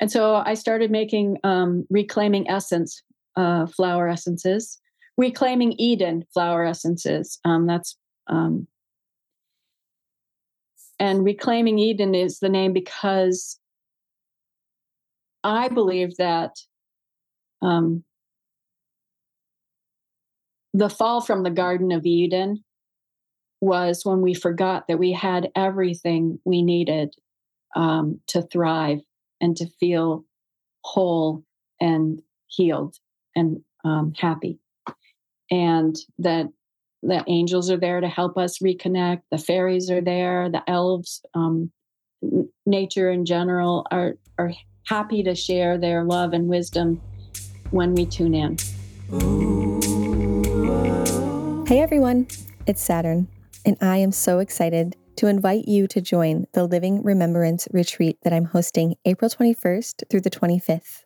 [0.00, 3.02] And so I started making um, reclaiming essence
[3.36, 4.80] uh, flower essences,
[5.16, 7.38] reclaiming Eden flower essences.
[7.44, 7.96] Um, that's
[8.26, 8.66] um,
[10.98, 13.58] and reclaiming Eden is the name because
[15.42, 16.56] I believe that
[17.62, 18.04] um,
[20.72, 22.64] the fall from the Garden of Eden
[23.64, 27.14] was when we forgot that we had everything we needed
[27.74, 29.00] um, to thrive
[29.40, 30.24] and to feel
[30.84, 31.44] whole
[31.80, 32.96] and healed
[33.34, 34.58] and um, happy.
[35.50, 36.46] And that
[37.02, 41.70] the angels are there to help us reconnect, the fairies are there, the elves, um,
[42.64, 44.52] nature in general are, are
[44.86, 47.00] happy to share their love and wisdom
[47.70, 48.56] when we tune in.
[51.66, 52.26] Hey everyone,
[52.66, 53.28] it's Saturn,
[53.64, 58.32] and I am so excited to invite you to join the Living Remembrance retreat that
[58.32, 61.04] I'm hosting April 21st through the 25th.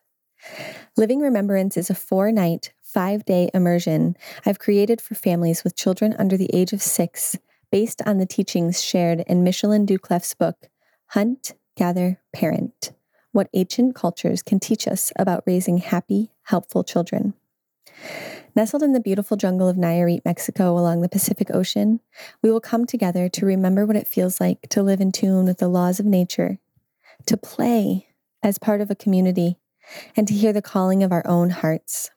[0.97, 4.17] Living Remembrance is a four night, five day immersion
[4.47, 7.37] I've created for families with children under the age of six
[7.71, 10.69] based on the teachings shared in Michaeleen Doucleff's book,
[11.09, 12.93] Hunt, Gather, Parent
[13.33, 17.35] What Ancient Cultures Can Teach Us About Raising Happy, Helpful Children.
[18.59, 22.01] Nestled in the beautiful jungle of Nayarit, Mexico, along the Pacific Ocean,
[22.43, 25.59] we will come together to remember what it feels like to live in tune with
[25.59, 26.59] the laws of nature,
[27.27, 28.09] to play
[28.43, 29.61] as part of a community,
[30.17, 32.11] and to hear the calling of our own hearts.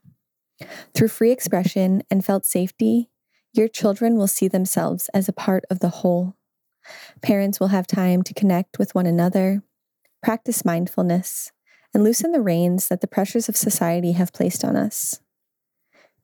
[0.96, 3.12] Through free expression and felt safety,
[3.54, 6.38] your children will see themselves as a part of the whole.
[7.22, 9.62] Parents will have time to connect with one another,
[10.24, 11.52] practice mindfulness,
[11.94, 15.20] and loosen the reins that the pressures of society have placed on us.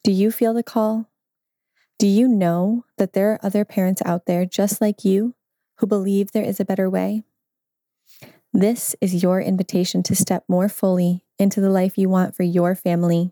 [0.03, 1.09] Do you feel the call?
[1.99, 5.35] Do you know that there are other parents out there just like you
[5.77, 7.23] who believe there is a better way?
[8.53, 12.75] This is your invitation to step more fully into the life you want for your
[12.75, 13.31] family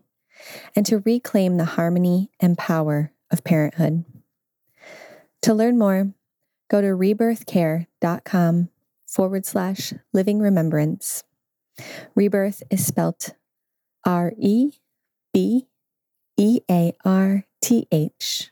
[0.74, 4.04] and to reclaim the harmony and power of parenthood.
[5.42, 6.12] To learn more,
[6.68, 8.68] go to rebearthcare.com
[9.06, 11.24] forward slash living remembrance.
[12.16, 13.34] Rebearth is spelt
[14.04, 14.72] R E
[15.32, 15.66] B
[16.36, 18.50] E A R T H.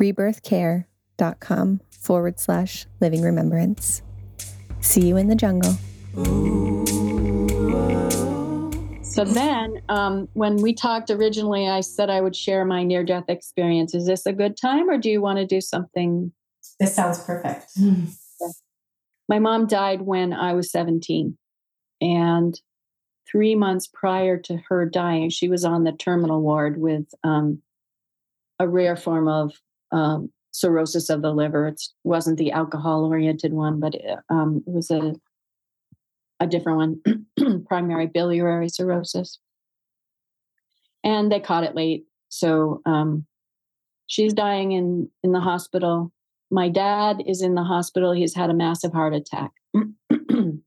[0.00, 4.02] Rebearthcare.com forward slash living remembrance.
[4.80, 5.76] See you in the jungle.
[9.02, 13.26] So then, um, when we talked originally, I said I would share my near death
[13.28, 13.94] experience.
[13.94, 16.32] Is this a good time or do you want to do something?
[16.80, 17.66] This sounds perfect.
[19.28, 21.36] My mom died when I was 17.
[22.00, 22.60] And
[23.30, 27.62] three months prior to her dying, she was on the terminal ward with um,
[28.58, 29.52] a rare form of
[29.90, 31.68] um, cirrhosis of the liver.
[31.68, 35.14] It wasn't the alcohol oriented one, but it, um, it was a
[36.40, 39.38] a different one, primary biliary cirrhosis.
[41.04, 43.26] And they caught it late, so um,
[44.06, 46.12] she's dying in in the hospital.
[46.50, 48.12] My dad is in the hospital.
[48.12, 50.62] He's had a massive heart attack, and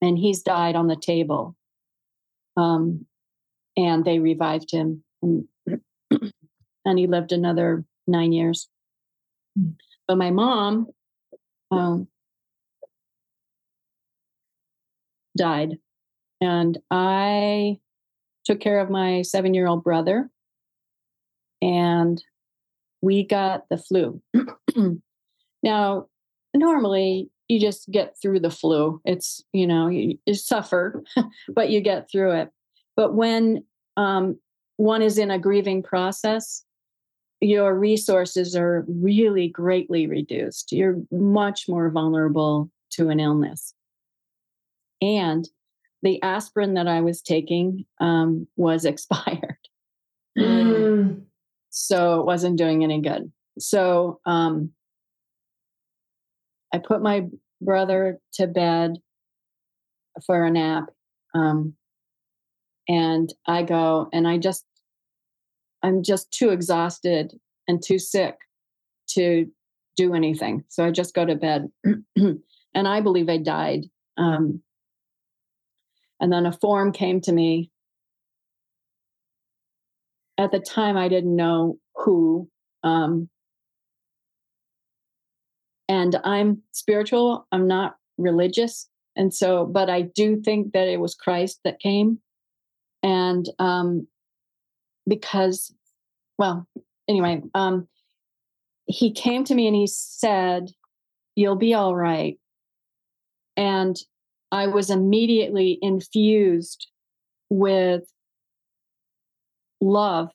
[0.00, 1.56] he's died on the table
[2.56, 3.06] um,
[3.76, 5.48] and they revived him, and,
[6.84, 8.68] and, he lived another nine years.
[9.58, 9.74] Mm.
[10.06, 10.88] But my mom
[11.70, 12.08] um,
[15.36, 15.78] died,
[16.40, 17.78] and I
[18.44, 20.30] took care of my seven year old brother,
[21.62, 22.22] and
[23.00, 24.20] we got the flu.
[25.62, 26.06] now,
[26.54, 29.00] normally you just get through the flu.
[29.04, 31.04] It's, you know, you, you suffer,
[31.48, 32.50] but you get through it.
[32.96, 33.64] But when
[33.96, 34.38] um,
[34.78, 36.64] one is in a grieving process,
[37.40, 40.72] your resources are really greatly reduced.
[40.72, 43.74] You're much more vulnerable to an illness.
[45.02, 45.46] And
[46.02, 49.58] the aspirin that I was taking um, was expired.
[50.38, 51.22] Mm.
[51.68, 53.30] So it wasn't doing any good.
[53.58, 54.70] So um,
[56.72, 57.26] I put my
[57.64, 58.98] brother to bed
[60.26, 60.84] for a nap.
[61.34, 61.74] Um,
[62.88, 64.64] and I go and I just,
[65.82, 67.32] I'm just too exhausted
[67.68, 68.36] and too sick
[69.10, 69.46] to
[69.96, 70.64] do anything.
[70.68, 71.68] So I just go to bed.
[72.16, 72.42] and
[72.74, 73.86] I believe I died.
[74.18, 74.62] Um,
[76.20, 77.70] and then a form came to me.
[80.38, 82.48] At the time, I didn't know who.
[82.84, 83.28] Um,
[85.92, 88.88] and I'm spiritual, I'm not religious.
[89.14, 92.18] And so, but I do think that it was Christ that came.
[93.02, 94.06] And um,
[95.06, 95.70] because,
[96.38, 96.66] well,
[97.06, 97.88] anyway, um,
[98.86, 100.70] he came to me and he said,
[101.36, 102.38] You'll be all right.
[103.58, 103.94] And
[104.50, 106.88] I was immediately infused
[107.50, 108.04] with
[109.82, 110.30] love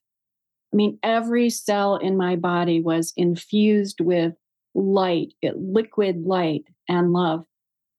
[0.73, 4.33] I mean, every cell in my body was infused with
[4.77, 7.45] light, liquid light and love.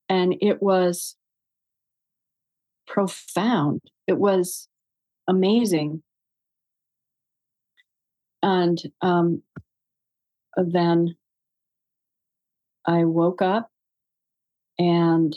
[0.09, 1.17] And it was
[2.87, 3.83] profound.
[4.07, 4.69] It was
[5.29, 6.03] amazing.
[8.43, 9.43] And um,
[10.57, 11.17] then
[12.87, 13.69] I woke up
[14.79, 15.37] and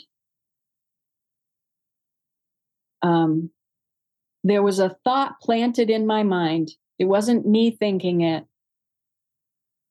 [3.02, 3.50] um,
[4.44, 6.70] there was a thought planted in my mind.
[7.00, 8.44] It wasn't me thinking it.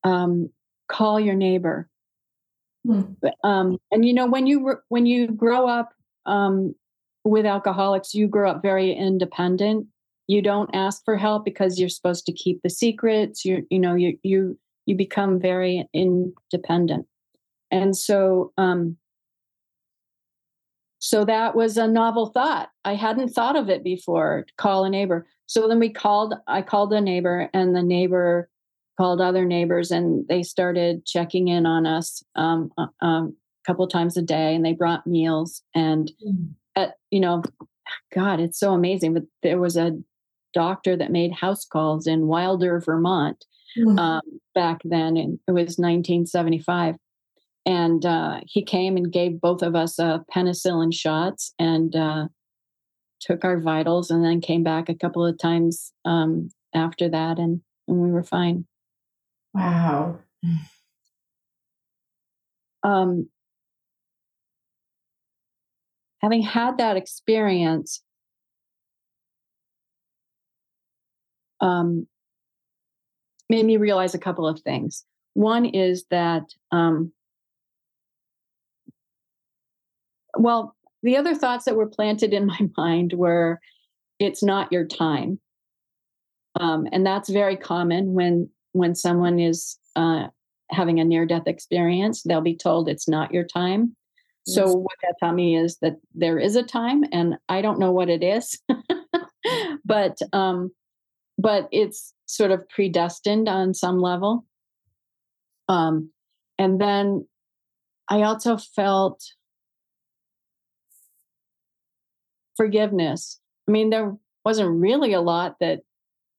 [0.03, 0.49] Um,
[0.91, 1.87] call your neighbor.
[2.85, 3.01] Hmm.
[3.43, 5.93] Um, and you know when you when you grow up
[6.25, 6.75] um,
[7.23, 9.87] with alcoholics, you grow up very independent.
[10.27, 13.45] You don't ask for help because you're supposed to keep the secrets.
[13.45, 17.05] You you know you you you become very independent,
[17.69, 18.97] and so um,
[20.97, 22.69] so that was a novel thought.
[22.83, 24.45] I hadn't thought of it before.
[24.57, 25.27] Call a neighbor.
[25.45, 26.33] So then we called.
[26.47, 28.49] I called a neighbor, and the neighbor
[29.01, 33.87] called other neighbors, and they started checking in on us um, uh, um, a couple
[33.87, 35.63] times a day, and they brought meals.
[35.73, 36.49] And mm.
[36.75, 37.41] at you know,
[38.13, 39.15] God, it's so amazing.
[39.15, 39.97] But there was a
[40.53, 43.43] doctor that made house calls in Wilder, Vermont,
[43.75, 43.99] mm.
[43.99, 44.21] um,
[44.53, 46.95] back then, and it was 1975
[47.63, 52.27] and uh, he came and gave both of us uh, penicillin shots and uh,
[53.19, 57.61] took our vitals and then came back a couple of times um, after that and,
[57.87, 58.65] and we were fine
[59.53, 60.19] wow
[62.83, 63.29] um,
[66.19, 68.01] having had that experience
[71.59, 72.07] um,
[73.49, 77.11] made me realize a couple of things one is that um,
[80.37, 83.59] well, the other thoughts that were planted in my mind were
[84.19, 85.39] it's not your time.
[86.59, 90.27] Um, and that's very common when when someone is uh,
[90.69, 93.95] having a near death experience, they'll be told it's not your time.
[94.45, 94.55] Yes.
[94.55, 97.91] So what that taught me is that there is a time, and I don't know
[97.91, 98.59] what it is,
[99.85, 100.71] but um,
[101.37, 104.45] but it's sort of predestined on some level.
[105.67, 106.11] Um,
[106.57, 107.27] and then
[108.09, 109.23] I also felt
[112.57, 113.39] forgiveness.
[113.67, 115.81] I mean, there wasn't really a lot that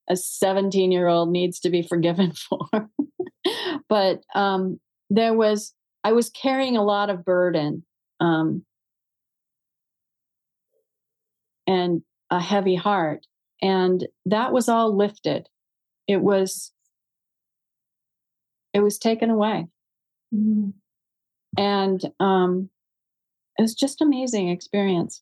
[0.09, 2.67] a 17 year old needs to be forgiven for.
[3.89, 4.79] but um,
[5.09, 5.73] there was,
[6.03, 7.85] I was carrying a lot of burden
[8.19, 8.65] um,
[11.67, 13.25] and a heavy heart.
[13.61, 15.47] And that was all lifted.
[16.07, 16.73] It was,
[18.73, 19.67] it was taken away.
[20.33, 20.71] Mm-hmm.
[21.57, 22.69] And um,
[23.57, 25.21] it was just amazing experience.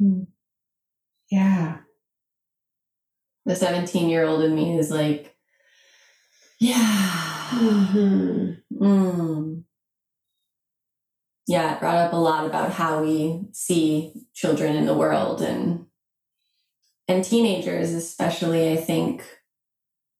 [0.00, 0.28] Mm.
[1.30, 1.78] Yeah.
[3.46, 5.36] The 17 year old in me is like,
[6.58, 7.48] yeah.
[7.50, 8.52] Mm-hmm.
[8.74, 9.64] Mm.
[11.46, 15.86] Yeah, it brought up a lot about how we see children in the world and
[17.08, 19.24] and teenagers especially I think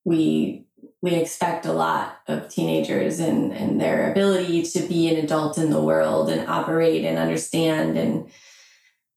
[0.04, 0.66] we
[1.02, 5.70] we expect a lot of teenagers and and their ability to be an adult in
[5.70, 8.30] the world and operate and understand and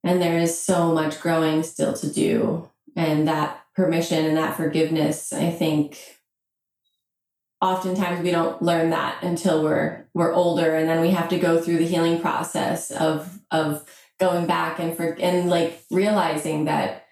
[0.03, 2.69] and there is so much growing still to do.
[2.95, 5.99] And that permission and that forgiveness, I think
[7.61, 11.61] oftentimes we don't learn that until we're we're older and then we have to go
[11.61, 13.85] through the healing process of of
[14.19, 17.05] going back and for and like realizing that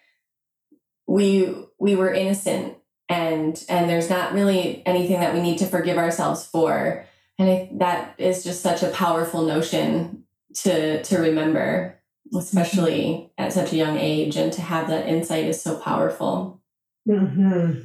[1.07, 2.75] we we were innocent
[3.09, 7.05] and and there's not really anything that we need to forgive ourselves for.
[7.37, 12.00] And I, that is just such a powerful notion to to remember
[12.35, 16.61] especially at such a young age, and to have that insight is so powerful.
[17.07, 17.81] Mm-hmm.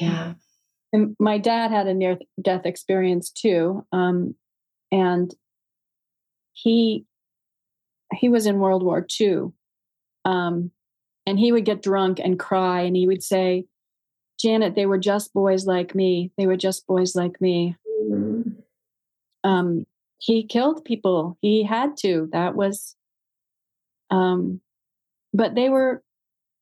[0.00, 0.34] Yeah.
[0.92, 3.84] And my dad had a near death experience too.
[3.92, 4.34] Um,
[4.90, 5.34] and
[6.52, 7.04] he
[8.14, 9.52] he was in World War II.
[10.24, 10.70] Um,
[11.26, 13.66] and he would get drunk and cry and he would say,
[14.40, 16.32] Janet, they were just boys like me.
[16.38, 17.76] They were just boys like me.
[18.10, 18.50] Mm-hmm.
[19.44, 19.86] Um,
[20.18, 21.36] he killed people.
[21.42, 22.28] He had to.
[22.32, 22.96] That was
[24.10, 24.60] um,
[25.32, 26.02] but they were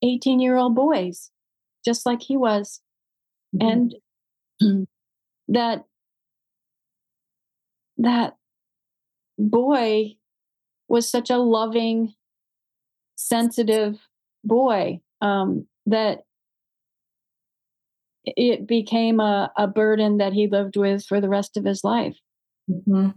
[0.03, 1.31] 18 year old boys,
[1.85, 2.81] just like he was.
[3.55, 3.89] Mm-hmm.
[4.61, 4.87] And
[5.49, 5.85] that
[7.99, 8.37] that
[9.39, 10.17] boy
[10.89, 12.15] was such a loving,
[13.17, 13.99] sensitive
[14.45, 16.21] boy um, that
[18.25, 22.17] it became a, a burden that he lived with for the rest of his life
[22.71, 23.11] mm-hmm.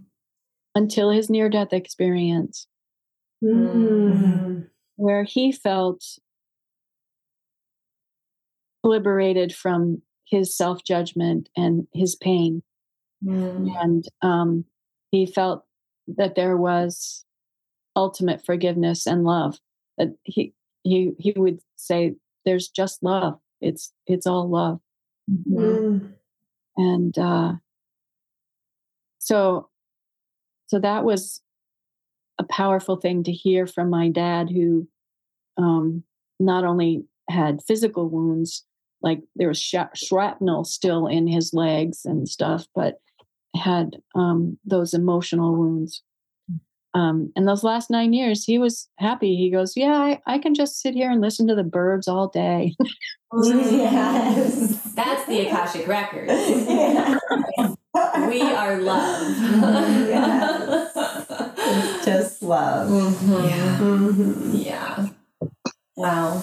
[0.74, 2.66] until his near death experience
[3.42, 4.66] mm.
[4.96, 6.04] where he felt
[8.82, 12.62] liberated from his self judgment and his pain.
[13.24, 13.74] Mm.
[13.80, 14.64] And um,
[15.10, 15.64] he felt
[16.06, 17.24] that there was
[17.96, 19.58] ultimate forgiveness and love.
[19.98, 22.14] That he he he would say,
[22.44, 23.38] "There's just love.
[23.60, 24.80] It's it's all love."
[25.48, 26.14] Mm.
[26.76, 27.52] And uh,
[29.18, 29.68] so
[30.68, 31.42] so that was
[32.40, 34.88] a powerful thing to hear from my dad, who
[35.58, 36.02] um,
[36.40, 38.64] not only had physical wounds,
[39.02, 39.62] like there was
[39.94, 42.94] shrapnel still in his legs and stuff, but
[43.54, 46.02] had um, those emotional wounds.
[46.94, 49.36] Um, and those last nine years, he was happy.
[49.36, 52.28] He goes, "Yeah, I, I can just sit here and listen to the birds all
[52.28, 52.74] day."
[53.44, 56.28] yes, that's the akashic record.
[58.28, 59.36] we are love.
[60.08, 60.89] yes.
[62.04, 62.88] Just love.
[62.88, 63.44] Mm-hmm.
[63.44, 63.78] Yeah.
[63.78, 64.56] Mm-hmm.
[64.56, 65.08] Yeah.
[65.96, 66.42] Wow.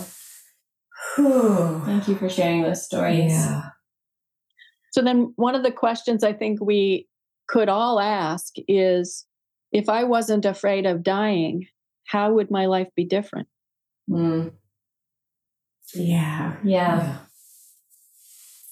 [1.16, 3.32] Thank you for sharing those stories.
[3.32, 3.70] Yeah.
[4.92, 7.08] So then one of the questions I think we
[7.48, 9.26] could all ask is
[9.72, 11.68] if I wasn't afraid of dying,
[12.06, 13.48] how would my life be different?
[14.10, 14.52] Mm.
[15.94, 16.56] Yeah.
[16.64, 17.18] Yeah.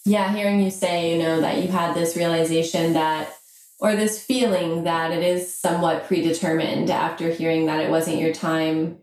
[0.05, 3.33] Yeah, hearing you say, you know, that you had this realization that
[3.85, 8.97] or this feeling that it is somewhat predetermined after hearing that it wasn't your time.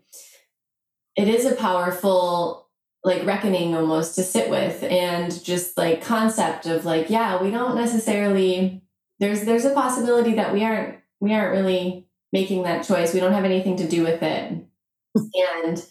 [1.15, 2.69] It is a powerful
[3.05, 7.77] like reckoning almost to sit with and just like concept of like yeah we don't
[7.77, 8.83] necessarily
[9.21, 13.15] there's there's a possibility that we aren't we aren't really making that choice.
[13.15, 14.67] We don't have anything to do with it.
[15.15, 15.87] And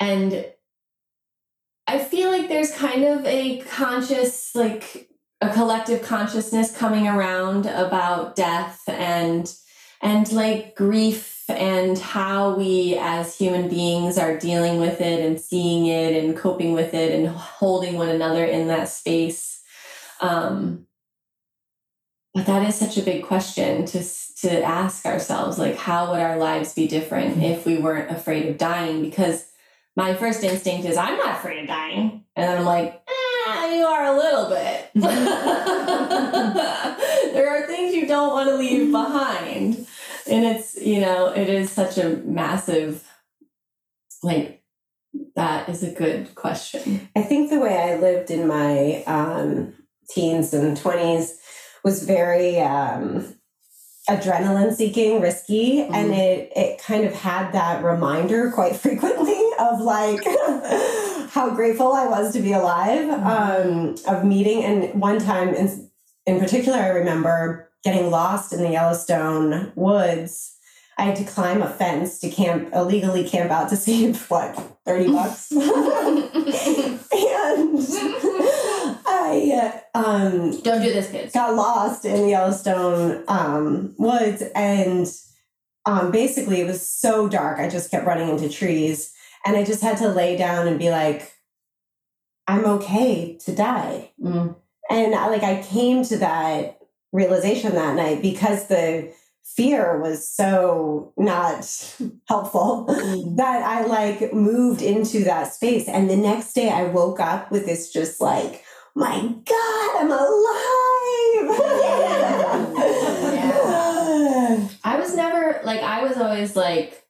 [0.00, 0.46] and
[1.86, 5.08] i feel like there's kind of a conscious like
[5.48, 9.54] a collective consciousness coming around about death and
[10.00, 15.86] and like grief and how we as human beings are dealing with it and seeing
[15.86, 19.62] it and coping with it and holding one another in that space.
[20.20, 20.86] Um,
[22.34, 24.02] but that is such a big question to
[24.40, 28.58] to ask ourselves like how would our lives be different if we weren't afraid of
[28.58, 29.02] dying?
[29.02, 29.46] Because
[29.96, 32.24] my first instinct is i'm not afraid of dying.
[32.36, 34.90] And then i'm like eh, you are a little bit.
[37.34, 39.86] There are things you don't want to leave behind.
[40.26, 43.06] And it's you know it is such a massive
[44.22, 44.62] like
[45.36, 47.08] that is a good question.
[47.14, 49.74] I think the way i lived in my um,
[50.08, 51.32] teens and 20s
[51.82, 53.34] was very um,
[54.08, 55.94] adrenaline seeking risky mm-hmm.
[55.94, 60.22] and it it kind of had that reminder quite frequently of like
[61.30, 63.26] how grateful i was to be alive mm-hmm.
[63.26, 65.90] um, of meeting and one time in,
[66.26, 70.56] in particular i remember getting lost in the Yellowstone woods,
[70.96, 75.08] I had to climb a fence to camp illegally camp out to save what thirty
[75.12, 75.62] bucks, and
[79.24, 81.32] I um, don't do this, kids.
[81.32, 85.06] Got lost in the Yellowstone um, woods, and
[85.86, 87.58] um, basically it was so dark.
[87.58, 89.12] I just kept running into trees,
[89.44, 91.32] and I just had to lay down and be like,
[92.46, 94.56] "I'm okay to die." Mm.
[94.90, 96.78] And I, like I came to that
[97.12, 99.12] realization that night because the
[99.44, 101.64] fear was so not
[102.28, 103.36] helpful mm.
[103.36, 105.88] that I like moved into that space.
[105.88, 108.63] And the next day I woke up with this just like,
[108.94, 111.58] my God, I'm alive.
[113.34, 114.68] yeah.
[114.84, 117.02] I was never like, I was always like,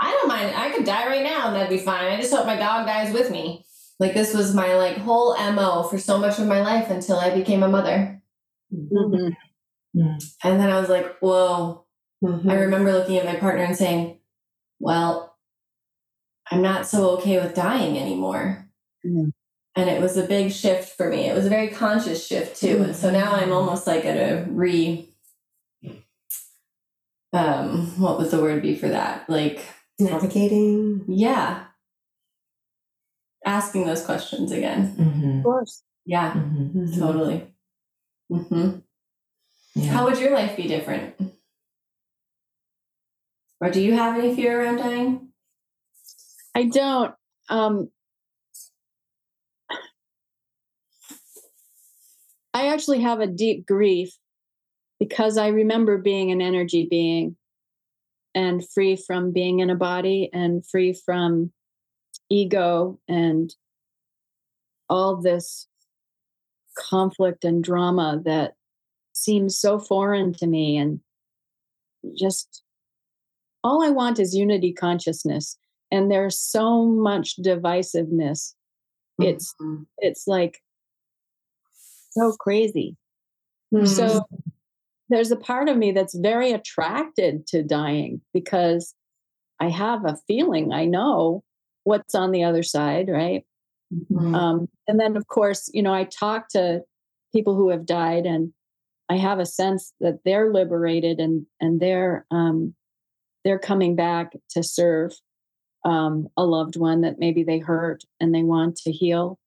[0.00, 0.54] I don't mind.
[0.56, 2.12] I could die right now and that'd be fine.
[2.12, 3.64] I just hope my dog dies with me.
[4.00, 7.34] Like this was my like whole MO for so much of my life until I
[7.34, 8.22] became a mother.
[8.72, 9.14] Mm-hmm.
[9.14, 10.16] Mm-hmm.
[10.42, 11.84] And then I was like, whoa.
[12.22, 12.50] Mm-hmm.
[12.50, 14.18] I remember looking at my partner and saying,
[14.80, 15.36] well,
[16.50, 18.68] I'm not so okay with dying anymore.
[19.06, 19.28] Mm-hmm.
[19.76, 21.28] And it was a big shift for me.
[21.28, 22.82] It was a very conscious shift too.
[22.82, 25.08] And so now I'm almost like at a re
[27.32, 29.28] um what would the word be for that?
[29.28, 29.60] Like
[29.98, 31.04] navigating.
[31.08, 31.64] Yeah.
[33.44, 34.94] Asking those questions again.
[34.96, 35.38] Mm-hmm.
[35.38, 35.82] Of course.
[36.06, 36.32] Yeah.
[36.32, 36.98] Mm-hmm.
[36.98, 37.46] Totally.
[38.30, 38.78] Mm-hmm.
[39.74, 39.90] Yeah.
[39.90, 41.14] How would your life be different?
[43.60, 45.28] Or do you have any fear around dying?
[46.54, 47.14] I don't.
[47.48, 47.90] Um,
[52.54, 54.16] I actually have a deep grief
[55.00, 57.36] because I remember being an energy being
[58.34, 61.52] and free from being in a body and free from
[62.30, 63.54] ego and
[64.88, 65.66] all this
[66.78, 68.54] conflict and drama that
[69.12, 71.00] seems so foreign to me and
[72.16, 72.62] just
[73.62, 75.58] all I want is unity consciousness.
[75.90, 78.54] And there's so much divisiveness
[79.18, 79.82] it's mm-hmm.
[79.98, 80.60] it's like
[82.16, 82.96] so crazy
[83.72, 83.86] mm-hmm.
[83.86, 84.22] so
[85.08, 88.94] there's a part of me that's very attracted to dying because
[89.60, 91.42] i have a feeling i know
[91.84, 93.44] what's on the other side right
[93.92, 94.34] mm-hmm.
[94.34, 96.80] um, and then of course you know i talk to
[97.32, 98.52] people who have died and
[99.08, 102.74] i have a sense that they're liberated and and they're um,
[103.44, 105.12] they're coming back to serve
[105.84, 109.38] um, a loved one that maybe they hurt and they want to heal,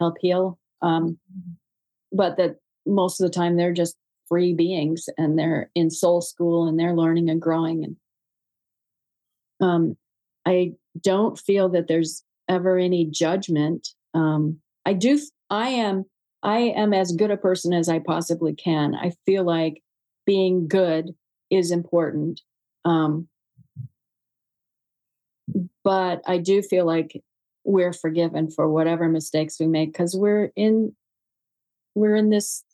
[0.00, 0.58] help heal.
[0.80, 1.18] Um,
[2.12, 2.56] but that
[2.86, 3.96] most of the time they're just
[4.28, 7.84] free beings and they're in soul school and they're learning and growing.
[7.84, 7.96] And
[9.60, 9.96] um,
[10.46, 13.88] I don't feel that there's ever any judgment.
[14.14, 15.20] Um, I do.
[15.50, 16.04] I am.
[16.42, 18.94] I am as good a person as I possibly can.
[18.94, 19.82] I feel like
[20.26, 21.14] being good
[21.50, 22.40] is important.
[22.84, 23.28] Um,
[25.84, 27.22] but I do feel like
[27.64, 30.94] we're forgiven for whatever mistakes we make because we're in
[31.94, 32.64] we're in this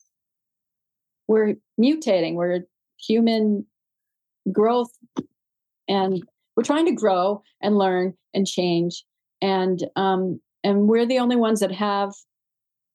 [1.26, 2.60] we're mutating we're
[2.98, 3.66] human
[4.50, 4.90] growth
[5.88, 6.22] and
[6.56, 9.04] we're trying to grow and learn and change
[9.42, 12.12] and um and we're the only ones that have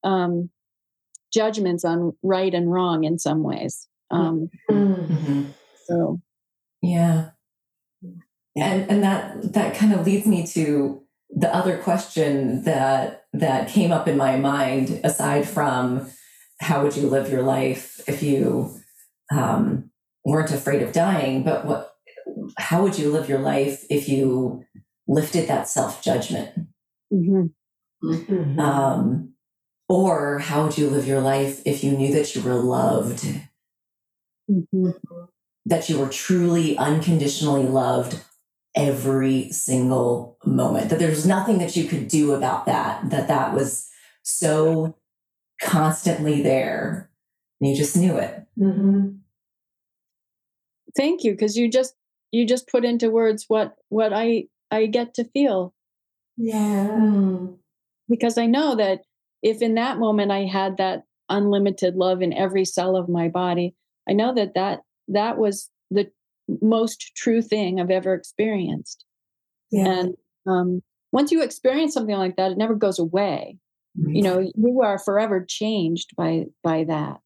[0.02, 0.50] um
[1.32, 4.50] judgments on right and wrong in some ways um.
[4.70, 5.44] Mm-hmm.
[5.86, 6.20] so.
[6.82, 7.30] Yeah.
[8.56, 13.92] And and that that kind of leads me to the other question that that came
[13.92, 16.10] up in my mind aside from
[16.60, 18.74] how would you live your life if you
[19.32, 19.90] um,
[20.24, 21.92] weren't afraid of dying but what
[22.58, 24.64] how would you live your life if you
[25.06, 26.50] lifted that self-judgment
[27.12, 27.46] mm-hmm.
[28.02, 28.60] Mm-hmm.
[28.60, 29.34] Um,
[29.88, 33.24] or how would you live your life if you knew that you were loved
[34.50, 34.90] mm-hmm.
[35.66, 38.20] that you were truly unconditionally loved
[38.74, 43.88] every single moment that there's nothing that you could do about that that that was
[44.22, 44.96] so
[45.62, 47.10] constantly there
[47.60, 49.10] and you just knew it mm-hmm.
[50.96, 51.94] thank you because you just
[52.32, 55.72] you just put into words what what i i get to feel
[56.36, 57.56] yeah mm.
[58.08, 59.02] because i know that
[59.42, 63.74] if in that moment i had that unlimited love in every cell of my body
[64.08, 66.10] i know that that that was the
[66.60, 69.04] most true thing I've ever experienced.
[69.70, 69.86] Yeah.
[69.86, 70.14] And
[70.46, 70.82] um,
[71.12, 73.58] once you experience something like that, it never goes away.
[73.98, 74.14] Mm-hmm.
[74.14, 77.20] You know, you are forever changed by by that.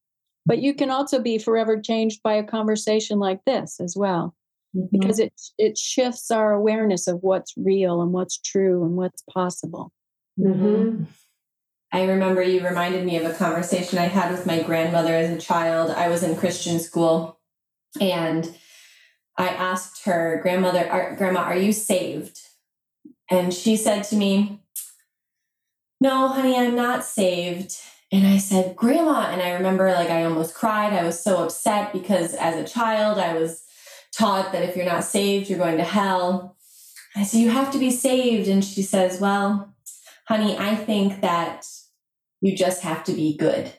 [0.47, 4.35] But you can also be forever changed by a conversation like this as well,
[4.77, 4.87] mm-hmm.
[4.93, 9.93] because it it shifts our awareness of what's real and what's true and what's possible.
[10.39, 11.05] Mm-hmm.
[11.91, 15.41] I remember you reminded me of a conversation I had with my grandmother as a
[15.41, 15.91] child.
[15.91, 17.41] I was in Christian school,
[18.01, 18.55] and
[19.39, 22.41] I asked her, grandmother, are, grandma, are you saved?
[23.31, 24.61] And she said to me,
[26.01, 27.77] no, honey, I'm not saved.
[28.11, 29.29] And I said, grandma.
[29.31, 30.93] And I remember like I almost cried.
[30.93, 33.63] I was so upset because as a child, I was
[34.13, 36.57] taught that if you're not saved, you're going to hell.
[37.15, 38.49] I said, you have to be saved.
[38.49, 39.73] And she says, well,
[40.27, 41.65] honey, I think that
[42.41, 43.73] you just have to be good.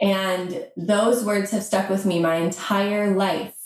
[0.00, 3.61] And those words have stuck with me my entire life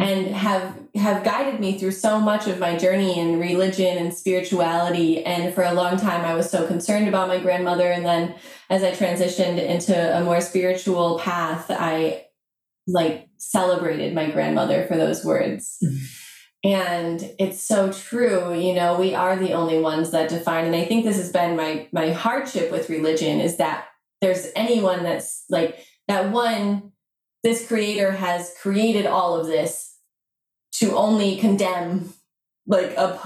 [0.00, 5.24] and have have guided me through so much of my journey in religion and spirituality
[5.24, 8.34] and for a long time i was so concerned about my grandmother and then
[8.70, 12.24] as i transitioned into a more spiritual path i
[12.86, 16.04] like celebrated my grandmother for those words mm-hmm.
[16.64, 20.84] and it's so true you know we are the only ones that define and i
[20.86, 23.88] think this has been my my hardship with religion is that
[24.22, 26.91] there's anyone that's like that one
[27.42, 29.96] this creator has created all of this
[30.72, 32.14] to only condemn
[32.66, 33.18] like a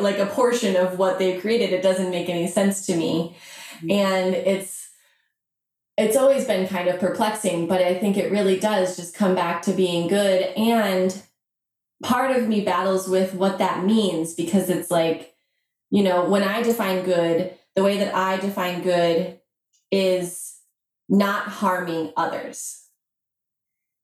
[0.00, 1.72] like a portion of what they've created.
[1.72, 3.36] It doesn't make any sense to me.
[3.76, 3.90] Mm-hmm.
[3.90, 4.88] and it's
[5.98, 9.62] it's always been kind of perplexing but i think it really does just come back
[9.62, 10.42] to being good.
[10.56, 11.22] And
[12.02, 15.34] part of me battles with what that means because it's like
[15.90, 19.40] you know when i define good the way that i define good
[19.90, 20.56] is
[21.08, 22.85] not harming others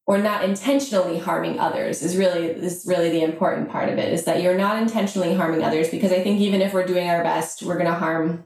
[0.07, 4.25] or not intentionally harming others is really is really the important part of it is
[4.25, 7.63] that you're not intentionally harming others because i think even if we're doing our best
[7.63, 8.45] we're going to harm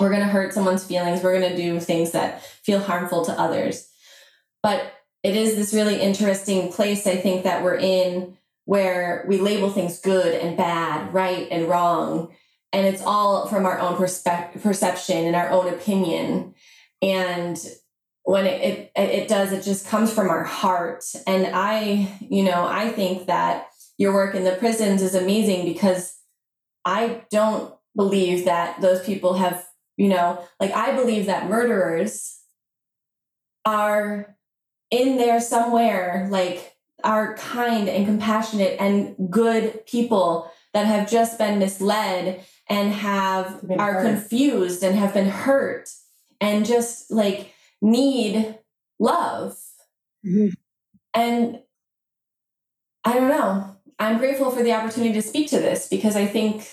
[0.00, 3.32] we're going to hurt someone's feelings we're going to do things that feel harmful to
[3.32, 3.88] others.
[4.62, 4.92] But
[5.22, 10.00] it is this really interesting place i think that we're in where we label things
[10.00, 12.30] good and bad right and wrong
[12.76, 16.54] and it's all from our own perspe- perception and our own opinion.
[17.00, 17.58] And
[18.26, 22.66] when it, it it does it just comes from our heart and i you know
[22.66, 23.68] i think that
[23.98, 26.18] your work in the prisons is amazing because
[26.84, 29.64] i don't believe that those people have
[29.98, 32.12] You know, like I believe that murderers
[33.64, 34.36] are
[34.90, 41.58] in there somewhere, like are kind and compassionate and good people that have just been
[41.58, 44.04] misled and have are hurt.
[44.04, 45.88] confused and have been hurt
[46.40, 48.58] and just like need
[48.98, 49.56] love.
[50.24, 50.48] Mm-hmm.
[51.14, 51.60] And
[53.04, 53.76] I don't know.
[53.98, 56.68] I'm grateful for the opportunity to speak to this because I think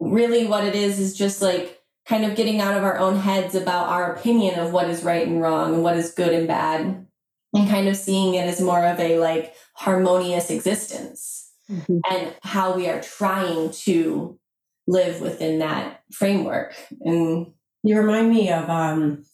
[0.00, 3.54] really what it is is just like kind of getting out of our own heads
[3.54, 7.06] about our opinion of what is right and wrong and what is good and bad
[7.54, 11.98] and kind of seeing it as more of a like harmonious existence mm-hmm.
[12.10, 14.38] and how we are trying to
[14.86, 17.52] live within that framework and
[17.82, 19.24] you remind me of um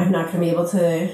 [0.00, 1.12] i'm not going to be able to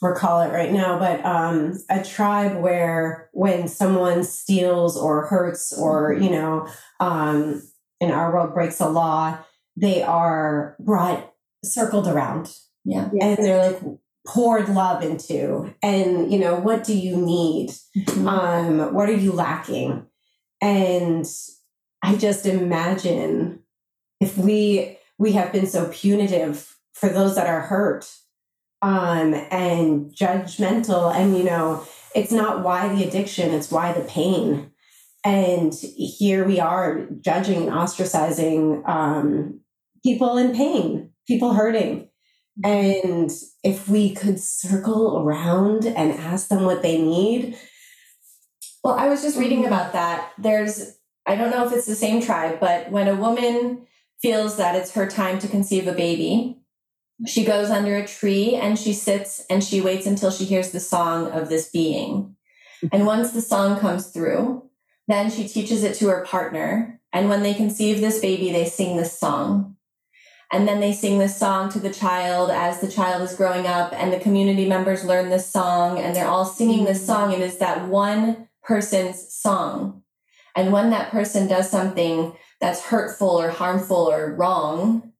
[0.00, 6.12] recall it right now but um a tribe where when someone steals or hurts or
[6.12, 6.24] mm-hmm.
[6.24, 6.68] you know
[7.00, 7.62] um
[8.00, 9.36] in our world breaks a law
[9.80, 11.32] they are brought
[11.64, 12.54] circled around.
[12.84, 13.08] Yeah.
[13.20, 13.80] And they're like
[14.26, 15.74] poured love into.
[15.82, 17.70] And you know what do you need?
[17.96, 18.28] Mm-hmm.
[18.28, 20.06] um what are you lacking?
[20.60, 21.26] And
[22.02, 23.60] i just imagine
[24.20, 28.08] if we we have been so punitive for those that are hurt
[28.82, 34.70] um and judgmental and you know it's not why the addiction it's why the pain
[35.24, 39.60] and here we are judging and ostracizing um
[40.04, 42.08] people in pain people hurting
[42.64, 43.30] and
[43.62, 47.56] if we could circle around and ask them what they need.
[48.82, 50.32] Well, I was just reading about that.
[50.38, 53.86] There's, I don't know if it's the same tribe, but when a woman
[54.20, 56.57] feels that it's her time to conceive a baby,
[57.26, 60.80] she goes under a tree and she sits and she waits until she hears the
[60.80, 62.36] song of this being.
[62.92, 64.70] And once the song comes through,
[65.08, 67.00] then she teaches it to her partner.
[67.12, 69.76] And when they conceive this baby, they sing this song.
[70.52, 73.92] And then they sing this song to the child as the child is growing up,
[73.92, 77.34] and the community members learn this song, and they're all singing this song.
[77.34, 80.02] And it's that one person's song.
[80.56, 85.12] And when that person does something that's hurtful or harmful or wrong,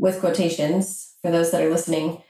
[0.00, 2.22] with quotations for those that are listening,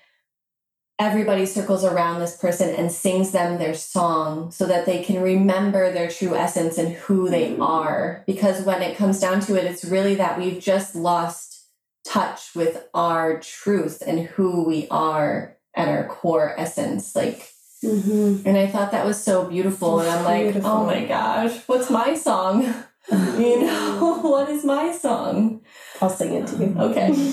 [0.99, 5.91] everybody circles around this person and sings them their song so that they can remember
[5.91, 8.23] their true essence and who they are.
[8.27, 11.65] Because when it comes down to it, it's really that we've just lost
[12.05, 17.15] touch with our truth and who we are at our core essence.
[17.15, 17.49] Like,
[17.85, 18.47] mm-hmm.
[18.47, 20.01] and I thought that was so beautiful.
[20.01, 22.63] and I'm like, oh my gosh, what's my song?
[23.11, 25.63] you know, what is my song?
[26.01, 26.75] I'll sing it to you.
[26.79, 27.11] Okay.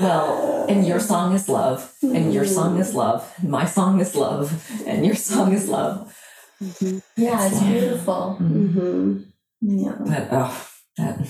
[0.00, 4.14] well, and your song is love, and your song is love, and my song is
[4.14, 4.52] love,
[4.86, 6.14] and your song is love.
[6.62, 6.98] Mm-hmm.
[7.16, 8.36] Yeah, it's beautiful.
[8.40, 9.22] Mm-hmm.
[9.62, 9.96] Yeah.
[9.98, 10.68] But, oh,
[10.98, 11.26] that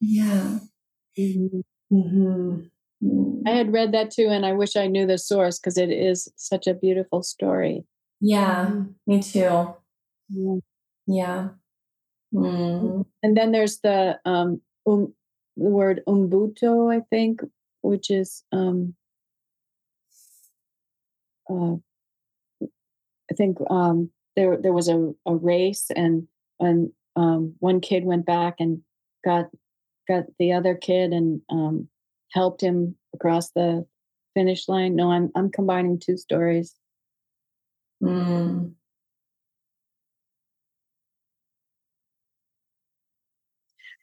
[0.00, 0.58] yeah.
[1.18, 1.60] Mm-hmm.
[1.92, 3.46] Mm-hmm.
[3.46, 6.28] I had read that too, and I wish I knew the source because it is
[6.36, 7.84] such a beautiful story.
[8.20, 8.90] Yeah, mm-hmm.
[9.06, 9.76] me too.
[11.06, 11.48] Yeah.
[12.36, 13.06] Mm.
[13.22, 15.14] And then there's the um, um
[15.56, 17.40] the word umbuto, I think,
[17.82, 18.94] which is um
[21.50, 21.76] uh,
[23.30, 26.28] I think um there there was a, a race and
[26.60, 28.82] and um one kid went back and
[29.24, 29.46] got
[30.06, 31.88] got the other kid and um,
[32.32, 33.86] helped him across the
[34.34, 34.96] finish line.
[34.96, 36.74] No, I'm I'm combining two stories.
[38.02, 38.74] Mm.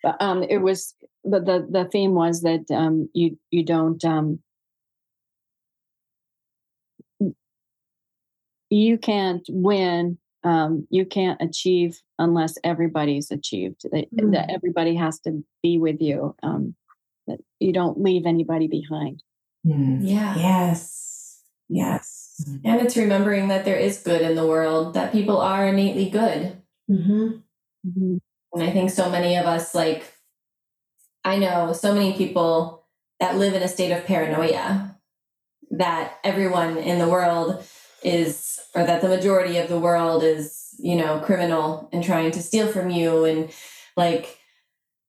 [0.04, 0.94] But um, it was,
[1.24, 4.40] but the the theme was that um, you you don't um,
[8.70, 13.84] you can't win um, you can't achieve unless everybody's achieved.
[13.84, 14.32] That, mm-hmm.
[14.32, 16.36] that everybody has to be with you.
[16.44, 16.76] Um,
[17.28, 19.24] that you don't leave anybody behind.
[19.66, 20.00] Mm.
[20.02, 20.36] Yeah.
[20.36, 21.42] Yes.
[21.70, 22.44] Yes.
[22.46, 22.68] Mm-hmm.
[22.68, 24.96] And it's remembering that there is good in the world.
[24.96, 26.62] That people are innately good.
[26.92, 27.28] Mm-hmm.
[27.88, 28.18] Mm-hmm.
[28.54, 30.14] And I think so many of us, like,
[31.26, 32.86] I know so many people
[33.20, 34.98] that live in a state of paranoia
[35.72, 37.64] that everyone in the world
[38.04, 42.42] is or that the majority of the world is you know criminal and trying to
[42.42, 43.50] steal from you and
[43.96, 44.38] like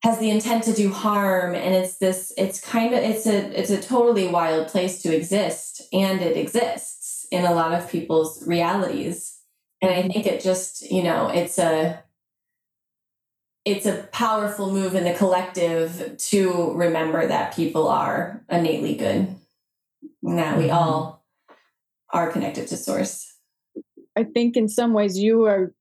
[0.04, 1.54] has the intent to do harm.
[1.54, 5.82] And it's this it's kind of it's a it's a totally wild place to exist
[5.92, 9.38] and it exists in a lot of people's realities.
[9.82, 12.03] And i think it just you know it's a
[13.64, 19.34] it's a powerful move in the collective to remember that people are innately good
[20.22, 20.74] and that we mm-hmm.
[20.74, 21.24] all
[22.10, 23.32] are connected to source.
[24.16, 25.74] I think in some ways you are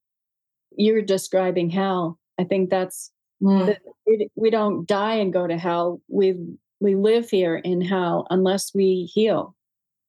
[0.75, 2.19] you're describing hell.
[2.39, 3.11] I think that's
[3.43, 3.75] Mm.
[4.07, 6.01] We, we don't die and go to hell.
[6.07, 6.35] We
[6.79, 9.55] we live here in hell unless we heal.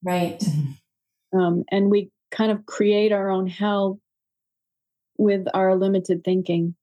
[0.02, 0.42] Right.
[1.32, 3.98] Um, and we kind of create our own hell
[5.18, 6.76] with our limited thinking.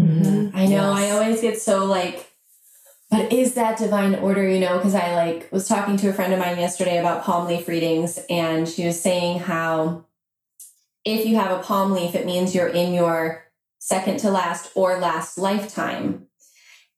[0.00, 0.56] Mm-hmm.
[0.56, 0.94] I know.
[0.94, 0.98] Yes.
[0.98, 2.30] I always get so like,
[3.10, 4.46] but is that divine order?
[4.46, 7.46] You know, because I like was talking to a friend of mine yesterday about palm
[7.46, 10.04] leaf readings, and she was saying how
[11.04, 13.44] if you have a palm leaf, it means you're in your
[13.78, 16.26] second to last or last lifetime.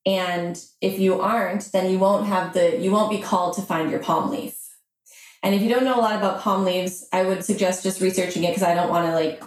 [0.05, 3.91] And if you aren't, then you won't have the, you won't be called to find
[3.91, 4.57] your palm leaf.
[5.43, 8.43] And if you don't know a lot about palm leaves, I would suggest just researching
[8.43, 9.41] it because I don't want to like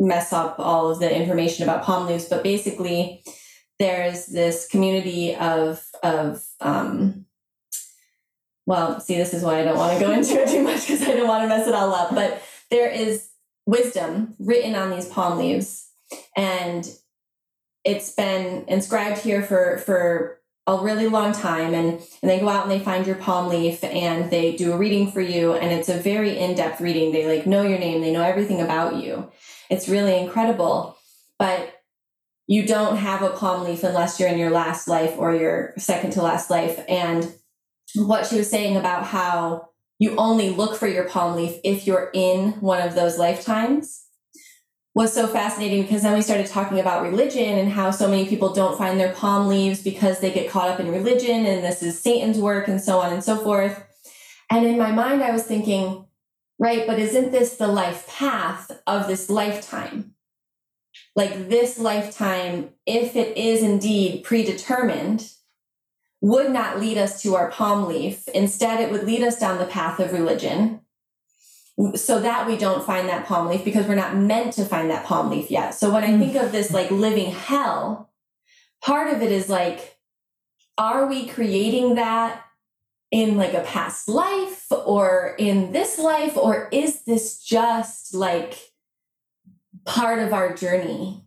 [0.00, 2.24] mess up all of the information about palm leaves.
[2.24, 3.22] But basically,
[3.78, 7.26] there's this community of, of, um,
[8.66, 11.02] well, see, this is why I don't want to go into it too much because
[11.02, 12.14] I don't want to mess it all up.
[12.14, 13.28] But there is
[13.66, 15.90] wisdom written on these palm leaves
[16.36, 16.88] and
[17.84, 22.62] it's been inscribed here for for a really long time and, and they go out
[22.62, 25.88] and they find your palm leaf and they do a reading for you and it's
[25.88, 29.30] a very in-depth reading they like know your name they know everything about you
[29.70, 30.96] it's really incredible
[31.38, 31.80] but
[32.46, 36.10] you don't have a palm leaf unless you're in your last life or your second
[36.10, 37.32] to last life and
[37.94, 39.68] what she was saying about how
[39.98, 44.04] you only look for your palm leaf if you're in one of those lifetimes
[44.94, 48.52] was so fascinating because then we started talking about religion and how so many people
[48.52, 52.00] don't find their palm leaves because they get caught up in religion and this is
[52.00, 53.84] Satan's work and so on and so forth.
[54.50, 56.06] And in my mind, I was thinking,
[56.60, 60.14] right, but isn't this the life path of this lifetime?
[61.16, 65.28] Like this lifetime, if it is indeed predetermined,
[66.20, 68.28] would not lead us to our palm leaf.
[68.28, 70.80] Instead, it would lead us down the path of religion
[71.94, 75.06] so that we don't find that palm leaf because we're not meant to find that
[75.06, 75.70] palm leaf yet.
[75.70, 76.20] So when I hmm.
[76.20, 78.10] think of this like living hell,
[78.82, 79.96] part of it is like,
[80.76, 82.44] are we creating that
[83.10, 86.36] in like a past life or in this life?
[86.36, 88.72] Or is this just like
[89.84, 91.24] part of our journey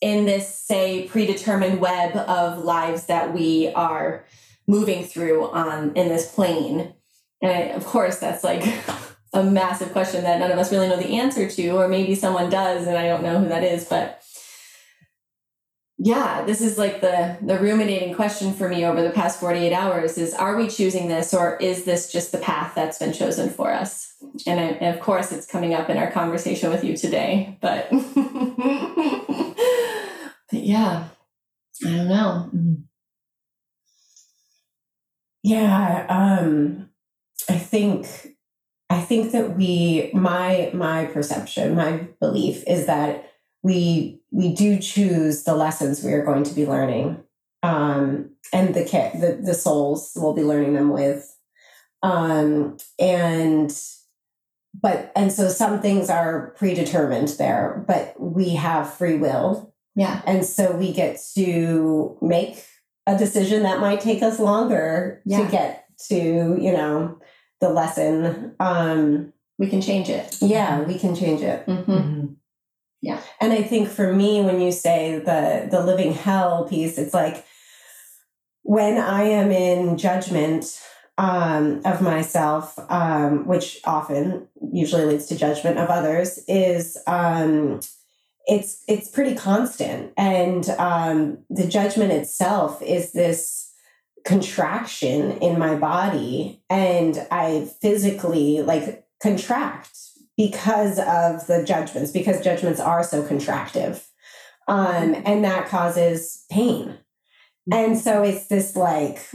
[0.00, 4.26] in this, say, predetermined web of lives that we are
[4.66, 6.94] moving through on in this plane?
[7.40, 8.62] And of course, that's like
[9.32, 12.50] a massive question that none of us really know the answer to, or maybe someone
[12.50, 14.22] does and I don't know who that is, but
[16.04, 20.18] yeah, this is like the the ruminating question for me over the past 48 hours
[20.18, 23.72] is are we choosing this or is this just the path that's been chosen for
[23.72, 24.14] us?
[24.44, 27.88] And, I, and of course it's coming up in our conversation with you today, but,
[27.90, 28.00] but
[30.50, 31.04] yeah,
[31.84, 32.50] I don't know.
[35.44, 36.90] Yeah, um
[37.48, 38.08] I think
[38.90, 43.30] I think that we my my perception, my belief is that
[43.62, 47.22] we we do choose the lessons we are going to be learning,
[47.62, 51.36] um, and the the the souls will be learning them with,
[52.02, 53.78] um, and
[54.80, 60.44] but and so some things are predetermined there, but we have free will, yeah, and
[60.44, 62.64] so we get to make
[63.06, 65.44] a decision that might take us longer yeah.
[65.44, 67.18] to get to you know
[67.60, 68.54] the lesson.
[68.58, 70.38] Um, we can change it.
[70.40, 71.66] Yeah, we can change it.
[71.66, 71.92] Mm-hmm.
[71.92, 72.26] Mm-hmm.
[73.02, 73.20] Yeah.
[73.40, 77.44] And I think for me, when you say the the living hell piece, it's like
[78.62, 80.80] when I am in judgment
[81.18, 87.80] um, of myself, um, which often usually leads to judgment of others, is um,
[88.46, 93.72] it's it's pretty constant, and um, the judgment itself is this
[94.24, 99.98] contraction in my body and I physically like contract
[100.36, 104.04] because of the judgments, because judgments are so contractive.
[104.68, 106.98] Um, and that causes pain.
[107.70, 109.28] And so it's this like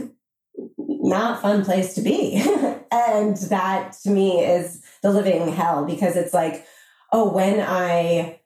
[0.78, 2.36] not fun place to be.
[2.92, 6.66] and that to me is the living hell because it's like,
[7.12, 8.40] oh, when I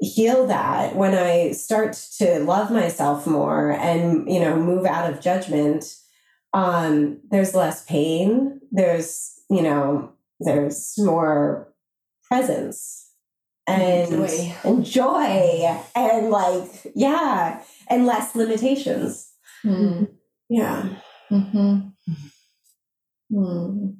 [0.00, 5.20] heal that when i start to love myself more and you know move out of
[5.20, 5.96] judgment
[6.54, 11.67] um there's less pain there's you know there's more
[12.28, 13.10] presence
[13.66, 14.54] and joy.
[14.64, 19.32] and joy and like yeah and less limitations
[19.64, 20.08] mm.
[20.48, 20.88] yeah
[21.30, 21.78] mm-hmm.
[23.32, 23.96] mm.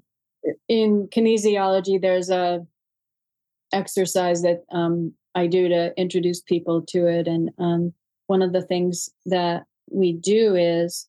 [0.69, 2.67] in kinesiology there's a
[3.73, 7.27] exercise that um, I do to introduce people to it.
[7.27, 7.93] And um,
[8.27, 11.07] one of the things that we do is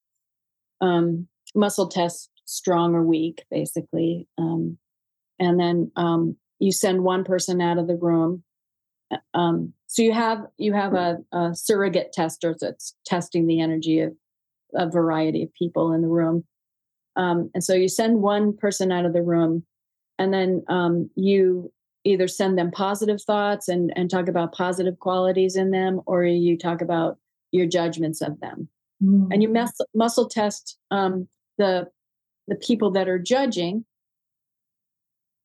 [0.81, 4.27] um, muscle test strong or weak, basically.
[4.37, 4.77] Um,
[5.39, 8.43] and then um, you send one person out of the room.
[9.11, 14.01] Uh, um, so you have you have a, a surrogate tester that's testing the energy
[14.01, 14.13] of
[14.75, 16.43] a variety of people in the room
[17.15, 19.63] um, and so you send one person out of the room
[20.17, 21.71] and then um, you
[22.05, 26.57] either send them positive thoughts and, and talk about positive qualities in them or you
[26.57, 27.17] talk about
[27.51, 28.69] your judgments of them
[29.03, 29.27] mm.
[29.31, 31.87] and you mus- muscle test um, the
[32.47, 33.85] the people that are judging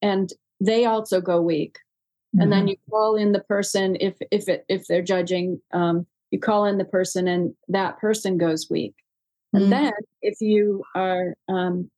[0.00, 0.32] and
[0.64, 1.78] they also go weak
[2.34, 2.42] mm-hmm.
[2.42, 2.68] and then mm-hmm.
[2.68, 6.78] you call in the person if if it, if they're judging um, you call in
[6.78, 8.94] the person and that person goes weak
[9.52, 9.70] and mm-hmm.
[9.70, 9.92] then
[10.22, 11.90] if you are um,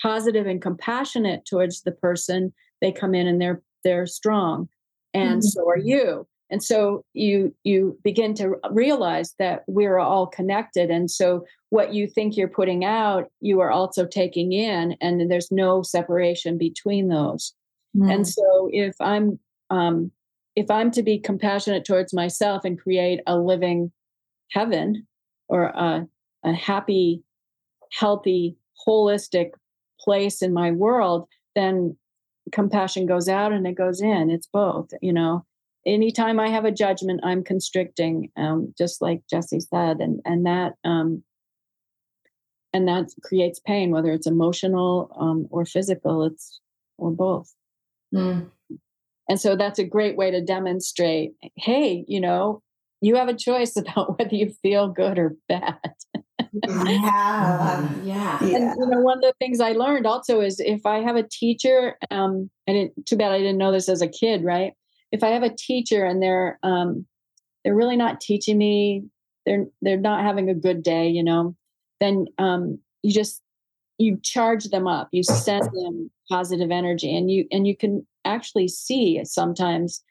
[0.00, 4.68] positive and compassionate towards the person they come in and they're they're strong
[5.14, 5.48] and mm-hmm.
[5.48, 11.10] so are you and so you you begin to realize that we're all connected and
[11.10, 15.82] so what you think you're putting out you are also taking in and there's no
[15.82, 17.54] separation between those
[17.96, 18.12] mm.
[18.12, 19.38] and so if i'm
[19.70, 20.10] um
[20.54, 23.90] if i'm to be compassionate towards myself and create a living
[24.52, 25.06] heaven
[25.48, 26.06] or a,
[26.44, 27.22] a happy
[27.92, 29.50] healthy holistic
[30.00, 31.96] place in my world then
[32.52, 35.44] compassion goes out and it goes in it's both you know
[35.86, 40.74] anytime I have a judgment, I'm constricting, um, just like Jesse said, and and that
[40.84, 41.22] um,
[42.72, 46.24] and that creates pain, whether it's emotional um, or physical.
[46.24, 46.60] It's
[46.98, 47.54] or both.
[48.16, 48.50] Mm.
[49.28, 51.32] And so that's a great way to demonstrate.
[51.56, 52.62] Hey, you know,
[53.00, 55.78] you have a choice about whether you feel good or bad.
[56.64, 57.88] yeah.
[58.02, 58.38] yeah.
[58.40, 61.26] And you know, one of the things I learned also is if I have a
[61.28, 63.06] teacher, um, I didn't.
[63.06, 64.72] too bad I didn't know this as a kid, right?
[65.12, 67.06] if I have a teacher and they're um,
[67.64, 69.04] they're really not teaching me,
[69.44, 71.54] they're they're not having a good day, you know,
[72.00, 73.42] then um, you just
[73.98, 78.68] you charge them up, you send them positive energy, and you and you can actually
[78.68, 80.02] see sometimes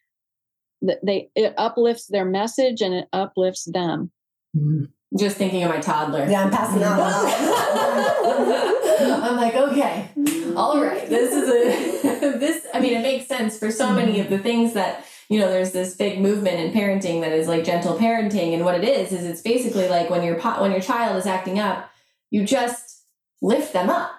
[0.81, 4.11] that they it uplifts their message and it uplifts them.
[4.55, 4.85] Mm-hmm.
[5.17, 6.27] Just thinking of my toddler.
[6.27, 6.99] Yeah, I'm passing out.
[8.99, 10.09] I'm like, okay,
[10.55, 11.07] all right.
[11.07, 12.65] This is a this.
[12.73, 15.47] I mean, it makes sense for so many of the things that you know.
[15.47, 19.11] There's this big movement in parenting that is like gentle parenting, and what it is
[19.11, 21.89] is it's basically like when your when your child is acting up,
[22.29, 23.05] you just
[23.41, 24.11] lift them up.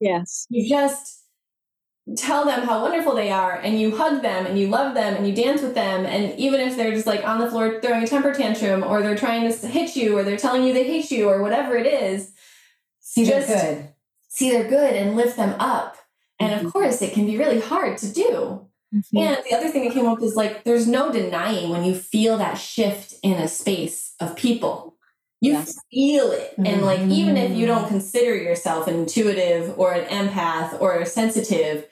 [0.00, 0.46] Yes.
[0.50, 1.23] You just
[2.16, 5.26] tell them how wonderful they are and you hug them and you love them and
[5.26, 8.06] you dance with them and even if they're just like on the floor throwing a
[8.06, 11.28] temper tantrum or they're trying to hit you or they're telling you they hate you
[11.28, 12.32] or whatever it is
[13.00, 13.88] see they're good
[14.28, 15.96] see they're good and lift them up
[16.38, 16.66] and mm-hmm.
[16.66, 19.16] of course it can be really hard to do mm-hmm.
[19.16, 22.36] and the other thing that came up is like there's no denying when you feel
[22.36, 24.93] that shift in a space of people
[25.44, 25.78] you yes.
[25.92, 26.66] feel it mm-hmm.
[26.66, 27.88] and like even if you don't mm-hmm.
[27.88, 31.86] consider yourself an intuitive or an empath or a sensitive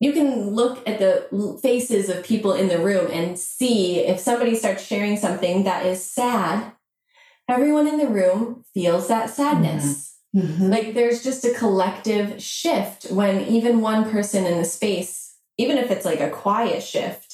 [0.00, 4.54] you can look at the faces of people in the room and see if somebody
[4.56, 6.72] starts sharing something that is sad,
[7.48, 10.16] everyone in the room feels that sadness.
[10.34, 10.46] Mm-hmm.
[10.46, 10.70] mm-hmm.
[10.70, 15.90] Like there's just a collective shift when even one person in the space, even if
[15.90, 17.29] it's like a quiet shift,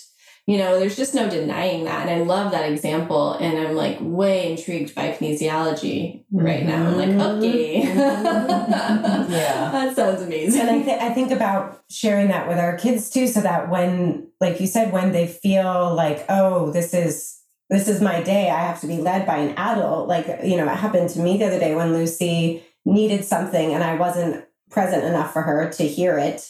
[0.47, 2.09] you know, there's just no denying that.
[2.09, 3.33] And I love that example.
[3.33, 6.69] And I'm like way intrigued by kinesiology right mm-hmm.
[6.69, 6.87] now.
[6.87, 7.21] I'm like, mm-hmm.
[7.21, 7.83] okay.
[7.83, 9.71] yeah.
[9.73, 10.61] That sounds amazing.
[10.61, 14.29] And I, th- I think about sharing that with our kids too, so that when,
[14.41, 18.61] like you said, when they feel like, oh, this is, this is my day, I
[18.61, 20.07] have to be led by an adult.
[20.07, 23.83] Like, you know, it happened to me the other day when Lucy needed something and
[23.83, 26.49] I wasn't present enough for her to hear it.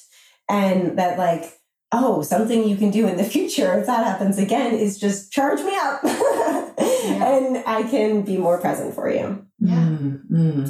[0.50, 1.55] And that, like,
[1.92, 5.60] oh, something you can do in the future if that happens again is just charge
[5.60, 6.70] me up yeah.
[6.78, 9.46] and I can be more present for you.
[9.58, 9.74] Yeah.
[9.74, 10.62] Mm-hmm.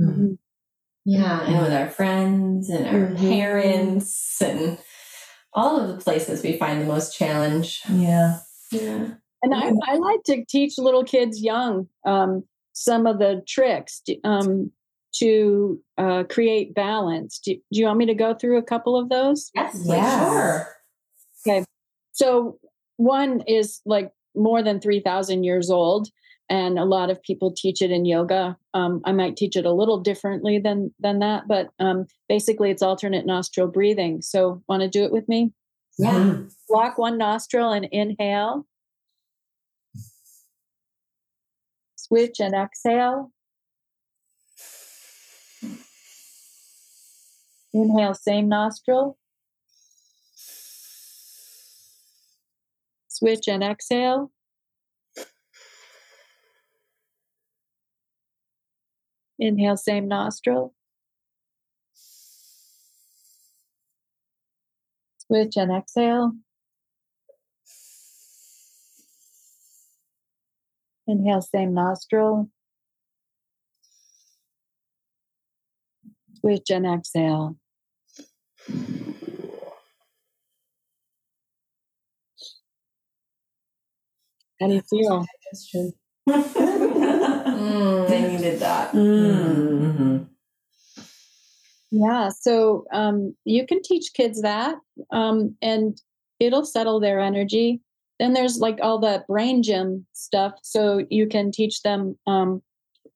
[0.00, 0.32] Mm-hmm.
[1.04, 1.40] Yeah.
[1.46, 3.28] And with our friends and our mm-hmm.
[3.28, 4.78] parents and
[5.54, 7.82] all of the places we find the most challenge.
[7.90, 8.40] Yeah.
[8.70, 9.14] Yeah.
[9.42, 14.02] And I, I like to teach little kids young um, some of the tricks.
[14.24, 14.72] Um,
[15.18, 17.38] to uh, create balance.
[17.38, 19.50] Do, do, you want me to go through a couple of those?
[19.54, 20.30] Yes, yeah.
[20.30, 20.68] sure.
[21.46, 21.64] Okay.
[22.12, 22.58] So
[22.96, 26.08] one is like more than 3,000 years old.
[26.50, 28.56] And a lot of people teach it in yoga.
[28.72, 32.80] Um, I might teach it a little differently than than that, but um, basically it's
[32.80, 34.22] alternate nostril breathing.
[34.22, 35.52] So, want to do it with me?
[35.98, 36.14] Yeah.
[36.14, 36.48] Mm-hmm.
[36.70, 38.66] Block one nostril and inhale.
[41.96, 43.30] Switch and exhale.
[47.78, 49.16] Inhale, same nostril.
[53.06, 54.32] Switch and exhale.
[59.38, 60.74] Inhale, same nostril.
[65.18, 66.32] Switch and exhale.
[71.06, 72.50] Inhale, same nostril.
[76.40, 77.56] Switch and exhale.
[84.60, 85.26] How do you feel?
[86.28, 88.92] mm, I needed that.
[88.92, 90.24] Mm-hmm.
[91.90, 94.76] Yeah, so um, you can teach kids that,
[95.10, 96.00] um, and
[96.38, 97.80] it'll settle their energy.
[98.18, 102.62] Then there's like all the brain gym stuff, so you can teach them um,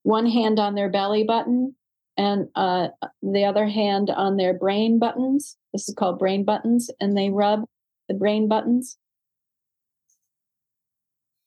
[0.04, 1.74] one hand on their belly button
[2.16, 2.88] and uh,
[3.22, 5.56] the other hand on their brain buttons.
[5.72, 7.64] This is called brain buttons, and they rub
[8.08, 8.96] the brain buttons,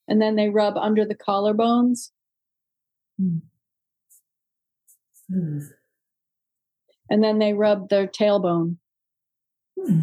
[0.08, 2.12] and then they rub under the collarbones.
[3.22, 3.42] Mm.
[7.10, 8.76] and then they rub their tailbone.
[9.80, 10.02] Hmm.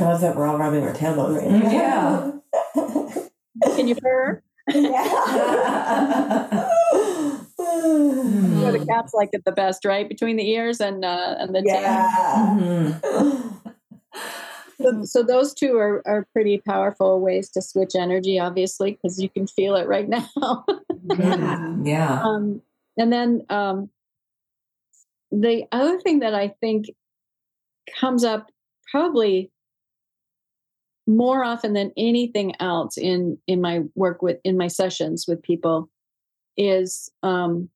[0.00, 2.42] I love that we're all rubbing our tailbone right now.
[2.74, 3.24] Yeah.
[3.76, 4.42] Can you purr?
[4.74, 5.14] yeah.
[7.58, 10.08] Or the cats like it the best, right?
[10.08, 11.80] Between the ears and uh, and the tail.
[11.80, 12.56] yeah.
[12.58, 13.58] Mm-hmm.
[14.80, 19.28] So, so those two are, are pretty powerful ways to switch energy, obviously, because you
[19.28, 20.64] can feel it right now.
[21.82, 22.22] Yeah.
[22.22, 22.60] um,
[22.96, 23.88] and then um,
[25.30, 26.86] the other thing that I think
[27.98, 28.50] comes up
[28.90, 29.50] probably
[31.06, 35.88] more often than anything else in in my work with in my sessions with people
[36.58, 37.70] is um,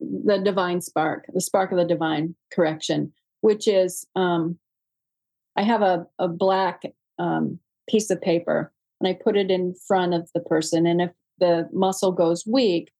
[0.00, 3.12] the divine spark, the spark of the divine correction,
[3.42, 4.58] which is um,
[5.58, 6.82] I have a, a black
[7.18, 10.86] um, piece of paper and I put it in front of the person.
[10.86, 12.92] And if the muscle goes weak,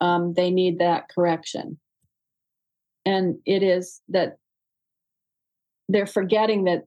[0.00, 1.76] um, they need that correction.
[3.04, 4.38] And it is that
[5.88, 6.84] they're forgetting that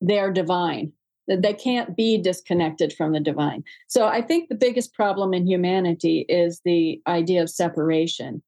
[0.00, 0.92] they're divine,
[1.28, 3.62] that they can't be disconnected from the divine.
[3.86, 8.42] So I think the biggest problem in humanity is the idea of separation.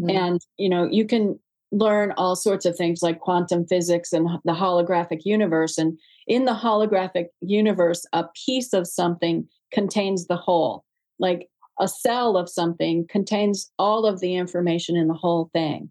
[0.00, 0.12] Mhm.
[0.12, 1.38] And, you know, you can
[1.70, 5.76] learn all sorts of things like quantum physics and the holographic universe.
[5.78, 10.84] And in the holographic universe, a piece of something contains the whole.
[11.18, 11.48] Like
[11.78, 15.90] a cell of something contains all of the information in the whole thing.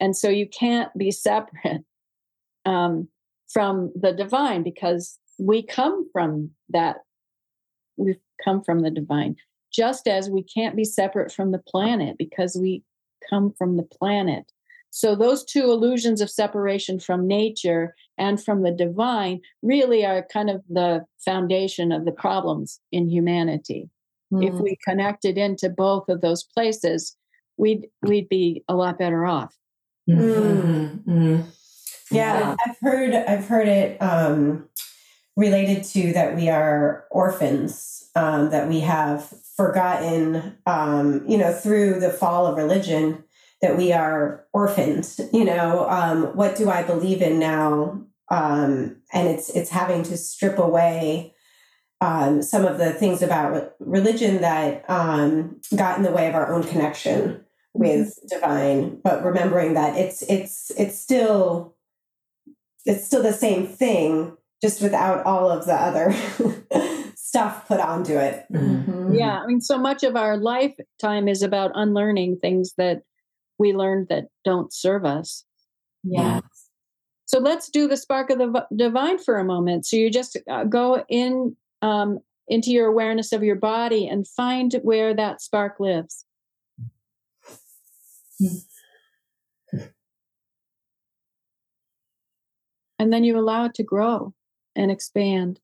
[0.00, 1.82] And so you can't be separate
[2.64, 3.08] um,
[3.48, 6.96] from the divine because we come from that.
[7.96, 9.36] We've come from the divine,
[9.72, 12.82] just as we can't be separate from the planet because we
[13.30, 14.52] come from the planet.
[14.90, 20.48] So, those two illusions of separation from nature and from the divine really are kind
[20.48, 23.90] of the foundation of the problems in humanity.
[24.32, 24.60] If Mm.
[24.62, 27.16] we connected into both of those places,
[27.56, 29.54] we'd we'd be a lot better off.
[30.10, 31.10] Mm-hmm.
[31.10, 31.42] Mm-hmm.
[32.10, 34.68] Yeah, I've heard I've heard it um,
[35.36, 42.00] related to that we are orphans, um, that we have forgotten, um, you know, through
[42.00, 43.22] the fall of religion,
[43.62, 45.20] that we are orphans.
[45.32, 48.02] You know, um, what do I believe in now?
[48.30, 51.34] Um, and it's it's having to strip away
[52.00, 56.52] um, some of the things about religion that um, got in the way of our
[56.52, 61.74] own connection with divine, but remembering that it's it's it's still
[62.84, 66.14] it's still the same thing, just without all of the other
[67.16, 68.46] stuff put onto it.
[68.52, 69.14] Mm-hmm.
[69.14, 73.02] Yeah, I mean, so much of our lifetime is about unlearning things that
[73.58, 75.44] we learned that don't serve us.
[76.02, 76.40] Yeah.
[77.26, 79.84] So let's do the spark of the divine for a moment.
[79.86, 84.72] So you just uh, go in um, into your awareness of your body and find
[84.82, 86.24] where that spark lives.
[92.98, 94.32] And then you allow it to grow
[94.74, 95.60] and expand.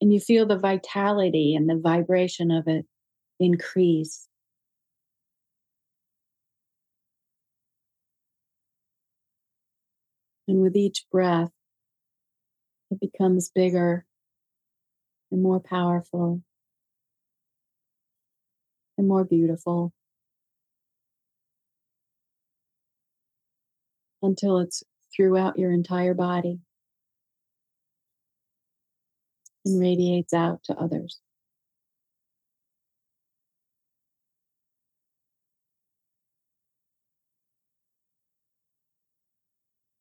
[0.00, 2.86] And you feel the vitality and the vibration of it
[3.40, 4.28] increase.
[10.46, 11.50] And with each breath,
[12.90, 14.04] it becomes bigger
[15.30, 16.42] and more powerful
[18.96, 19.92] and more beautiful
[24.22, 24.82] until it's
[25.14, 26.60] throughout your entire body
[29.64, 31.20] and radiates out to others.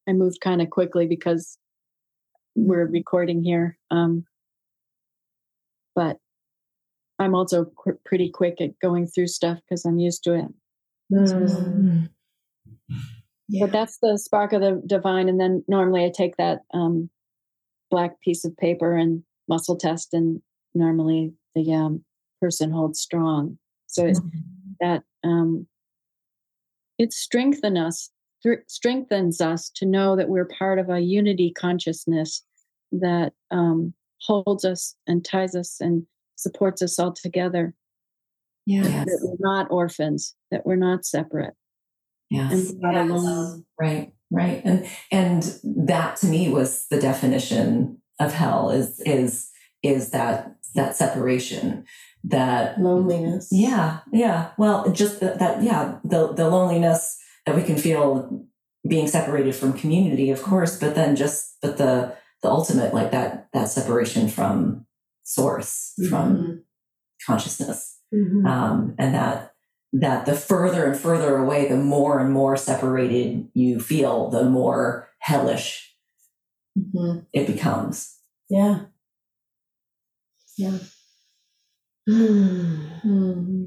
[0.07, 1.57] I moved kind of quickly because
[2.55, 3.77] we're recording here.
[3.91, 4.25] Um,
[5.95, 6.17] but
[7.19, 10.47] I'm also qu- pretty quick at going through stuff because I'm used to it.
[11.11, 12.05] Mm-hmm.
[13.49, 13.65] yeah.
[13.65, 17.09] but that's the spark of the divine and then normally i take that um,
[17.91, 20.41] black piece of paper and muscle test and
[20.73, 22.03] normally the um,
[22.41, 23.57] person holds strong
[23.87, 24.27] so mm-hmm.
[24.79, 25.67] that um,
[26.97, 28.09] it strengthens us
[28.67, 32.43] strengthens us to know that we're part of a unity consciousness
[32.91, 36.05] that um, holds us and ties us and
[36.35, 37.73] supports us all together
[38.65, 41.53] yeah that we're not orphans that we're not separate
[42.33, 42.71] Yes.
[42.71, 43.63] And not alone.
[43.79, 44.59] Right, right.
[44.65, 49.51] And and that to me was the definition of hell is is
[49.83, 51.85] is that that separation
[52.23, 57.77] that loneliness yeah yeah well just that, that yeah the the loneliness that we can
[57.77, 58.45] feel
[58.87, 63.47] being separated from community of course but then just but the the ultimate like that
[63.53, 64.85] that separation from
[65.23, 66.09] source mm-hmm.
[66.09, 66.63] from
[67.25, 68.45] consciousness mm-hmm.
[68.45, 69.53] um and that
[69.93, 75.09] that the further and further away, the more and more separated you feel, the more
[75.19, 75.95] hellish
[76.77, 77.19] mm-hmm.
[77.31, 78.19] it becomes.
[78.49, 78.85] Yeah.
[80.57, 80.79] Yeah.
[82.09, 83.63] Mm-hmm.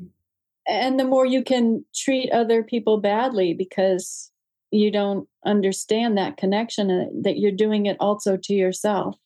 [0.69, 4.33] And the more you can treat other people badly because
[4.71, 9.17] you don't understand that connection and that you're doing it also to yourself.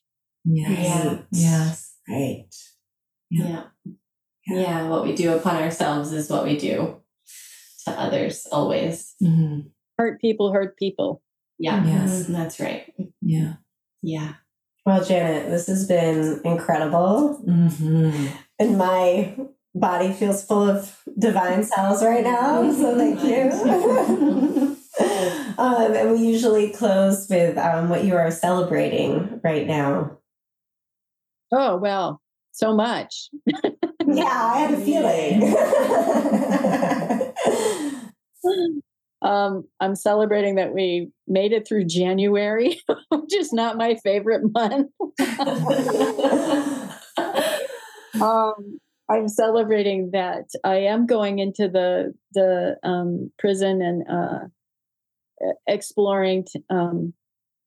[0.44, 0.78] Yes.
[0.78, 1.18] Yeah.
[1.30, 1.94] Yes.
[2.08, 2.44] Right.
[3.30, 3.64] Yeah.
[3.84, 3.92] yeah.
[4.46, 7.00] Yeah, what we do upon ourselves is what we do
[7.84, 9.14] to others always.
[9.22, 9.68] Mm-hmm.
[9.96, 11.22] Hurt people hurt people.
[11.58, 12.92] Yeah, yes, that's right.
[13.20, 13.54] Yeah.
[14.02, 14.34] Yeah.
[14.86, 17.42] Well, Janet, this has been incredible.
[17.46, 18.26] Mm-hmm.
[18.58, 19.36] And my
[19.74, 22.70] body feels full of divine cells right now.
[22.72, 24.76] So thank you.
[25.58, 30.18] um, and we usually close with um, what you are celebrating right now.
[31.52, 32.20] Oh, well,
[32.52, 33.30] so much.
[34.06, 35.56] yeah, I had a feeling.
[39.22, 44.90] um, I'm celebrating that we made it through January, which is not my favorite month.
[48.20, 48.80] um,
[49.10, 56.62] I'm celebrating that I am going into the the um, prison and uh, exploring t-
[56.70, 57.12] um,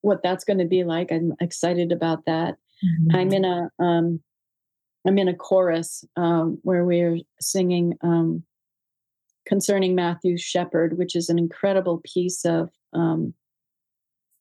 [0.02, 1.11] what that's going to be like.
[1.11, 2.56] I'm excited about that.
[2.84, 3.15] Mm-hmm.
[3.15, 4.22] I'm in a um,
[5.06, 8.44] I'm in a chorus um, where we're singing um,
[9.45, 13.34] Considering Matthew Shepard, which is an incredible piece of um,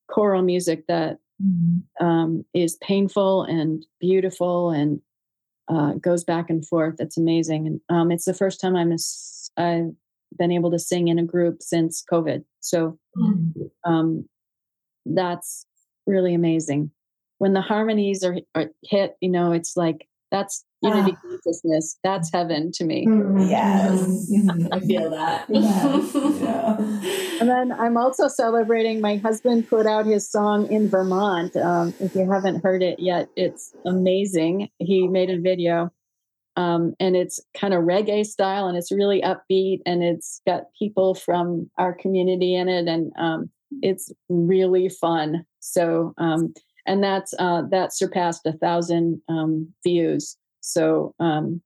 [0.09, 2.05] choral music that mm-hmm.
[2.05, 5.01] um, is painful and beautiful and
[5.69, 6.97] uh, goes back and forth.
[6.99, 8.99] It's amazing, and um, it's the first time I'm a,
[9.61, 9.93] I've
[10.39, 12.45] been able to sing in a group since COVID.
[12.61, 14.21] So mm-hmm.
[15.07, 15.67] that's
[16.07, 16.91] really amazing.
[17.39, 21.29] When the harmonies are, are hit, you know, it's like that's unity ah.
[21.29, 21.99] consciousness.
[22.03, 23.07] That's heaven to me.
[23.07, 24.33] Mm, yes.
[24.73, 25.45] I feel that.
[25.49, 26.15] Yes.
[26.41, 27.41] yeah.
[27.41, 31.55] And then I'm also celebrating my husband put out his song in Vermont.
[31.55, 34.71] Um, if you haven't heard it yet, it's amazing.
[34.79, 35.93] He made a video
[36.57, 41.15] um, and it's kind of reggae style and it's really upbeat and it's got people
[41.15, 43.51] from our community in it and um,
[43.83, 45.45] it's really fun.
[45.61, 46.55] So, um,
[46.87, 50.37] and that's uh, that surpassed a thousand um, views.
[50.61, 51.63] So um,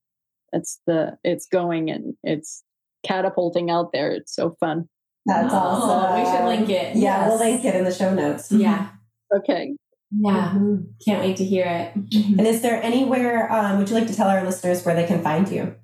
[0.52, 2.62] it's the it's going and it's
[3.04, 4.10] catapulting out there.
[4.10, 4.88] It's so fun.
[5.26, 6.20] That's oh, awesome.
[6.20, 6.96] We should link it.
[6.96, 7.28] Yeah, yes.
[7.28, 8.50] we'll link it in the show notes.
[8.52, 8.88] Yeah.
[9.34, 9.74] Okay.
[10.12, 10.52] Yeah.
[10.54, 10.76] Mm-hmm.
[11.04, 12.14] Can't wait to hear it.
[12.38, 15.20] And is there anywhere, um, would you like to tell our listeners where they can
[15.20, 15.74] find you?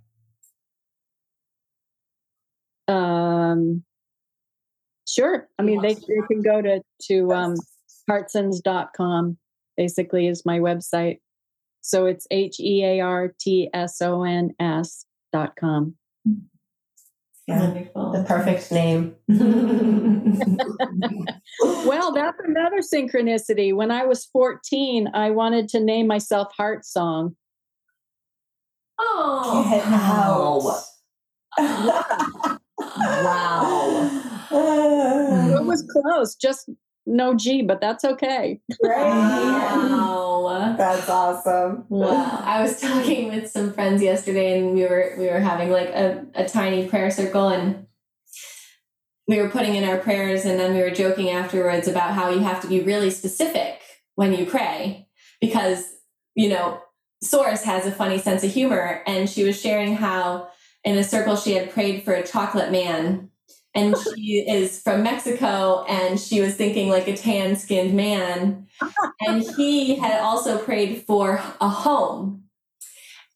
[2.87, 3.83] Um,
[5.09, 5.49] sure.
[5.59, 7.57] I mean, they, they can go to, to um,
[8.09, 9.39] heartsons.com
[9.77, 11.19] basically is my website.
[11.81, 15.97] So it's H E A R T S O N S dot com.
[17.49, 18.13] Yeah, Wonderful.
[18.13, 19.17] the perfect name.
[21.85, 23.75] well, that's another synchronicity.
[23.75, 27.35] When I was 14, I wanted to name myself Heart Song.
[29.01, 30.85] Oh, Get out.
[32.89, 34.11] wow.
[34.53, 36.71] it was close, just
[37.07, 38.61] no G, but that's okay.
[38.83, 39.07] Right.
[39.07, 40.75] Wow.
[40.77, 41.85] That's awesome.
[41.89, 42.43] Wow.
[42.45, 46.27] I was talking with some friends yesterday and we were we were having like a,
[46.35, 47.87] a tiny prayer circle and
[49.29, 52.41] we were putting in our prayers and then we were joking afterwards about how you
[52.41, 53.81] have to be really specific
[54.15, 55.09] when you pray
[55.41, 55.85] because,
[56.35, 56.81] you know,
[57.23, 60.49] Source has a funny sense of humor and she was sharing how
[60.85, 63.31] in a circle she had prayed for a chocolate man
[63.75, 68.67] and she is from Mexico and she was thinking like a tan skinned man.
[69.21, 72.45] And he had also prayed for a home.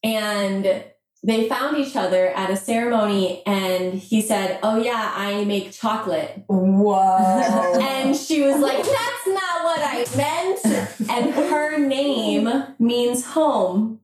[0.03, 0.85] And
[1.23, 6.45] they found each other at a ceremony and he said, Oh, yeah, I make chocolate.
[6.47, 7.79] Whoa.
[7.81, 11.11] and she was like, That's not what I meant.
[11.11, 12.49] And her name
[12.79, 14.01] means home.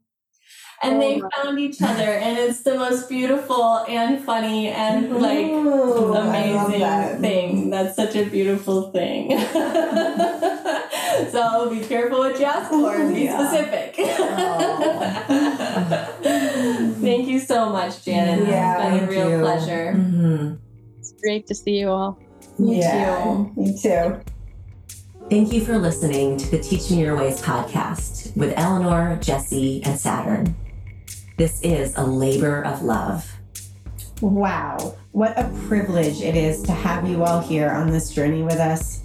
[0.84, 5.46] And they Oh found each other, and it's the most beautiful and funny and like
[5.46, 7.20] Ooh, amazing that.
[7.20, 7.70] thing.
[7.70, 9.30] That's such a beautiful thing.
[11.30, 13.48] so be careful what you ask for and be Yeah.
[13.48, 13.94] specific.
[13.98, 15.28] Oh.
[17.00, 18.48] Thank you so much, Janet.
[18.48, 19.44] Yeah, it's been a real you.
[19.44, 19.94] pleasure.
[19.96, 20.58] Mhm.
[20.98, 22.18] It's great to see you all.
[22.58, 23.52] Me yeah, too.
[23.56, 24.20] me too.
[25.30, 29.98] Thank you for listening to the Teach Me Your Ways podcast with Eleanor, Jesse, and
[29.98, 30.56] Saturn.
[31.36, 33.30] This is a labor of love.
[34.20, 38.58] Wow, what a privilege it is to have you all here on this journey with
[38.58, 39.02] us,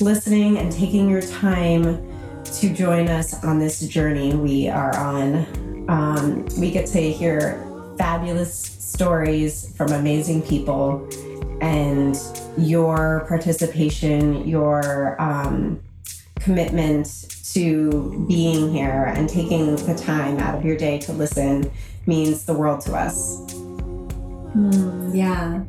[0.00, 2.06] listening and taking your time
[2.44, 5.86] to join us on this journey we are on.
[5.88, 7.64] Um, we get to hear
[7.98, 11.08] fabulous stories from amazing people,
[11.60, 12.16] and
[12.58, 15.80] your participation, your um,
[16.46, 21.68] commitment to being here and taking the time out of your day to listen
[22.06, 23.50] means the world to us.
[23.50, 25.64] Hmm, yeah.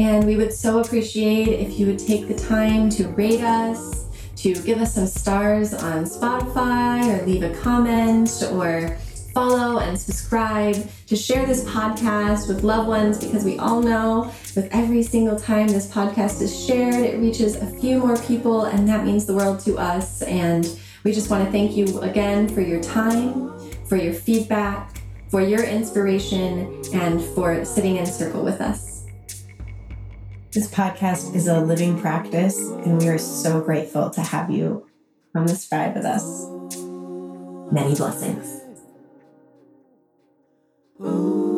[0.00, 4.06] And we would so appreciate if you would take the time to rate us,
[4.38, 8.98] to give us some stars on Spotify, or leave a comment, or
[9.32, 14.68] follow and subscribe, to share this podcast with loved ones because we all know with
[14.72, 19.04] every single time this podcast is shared, it reaches a few more people, and that
[19.04, 20.22] means the world to us.
[20.22, 20.68] And
[21.04, 25.62] we just want to thank you again for your time, for your feedback, for your
[25.62, 29.06] inspiration, and for sitting in circle with us.
[30.52, 34.86] This podcast is a living practice, and we are so grateful to have you
[35.34, 36.46] on this ride with us.
[37.72, 38.59] Many blessings.
[41.02, 41.49] Ooh.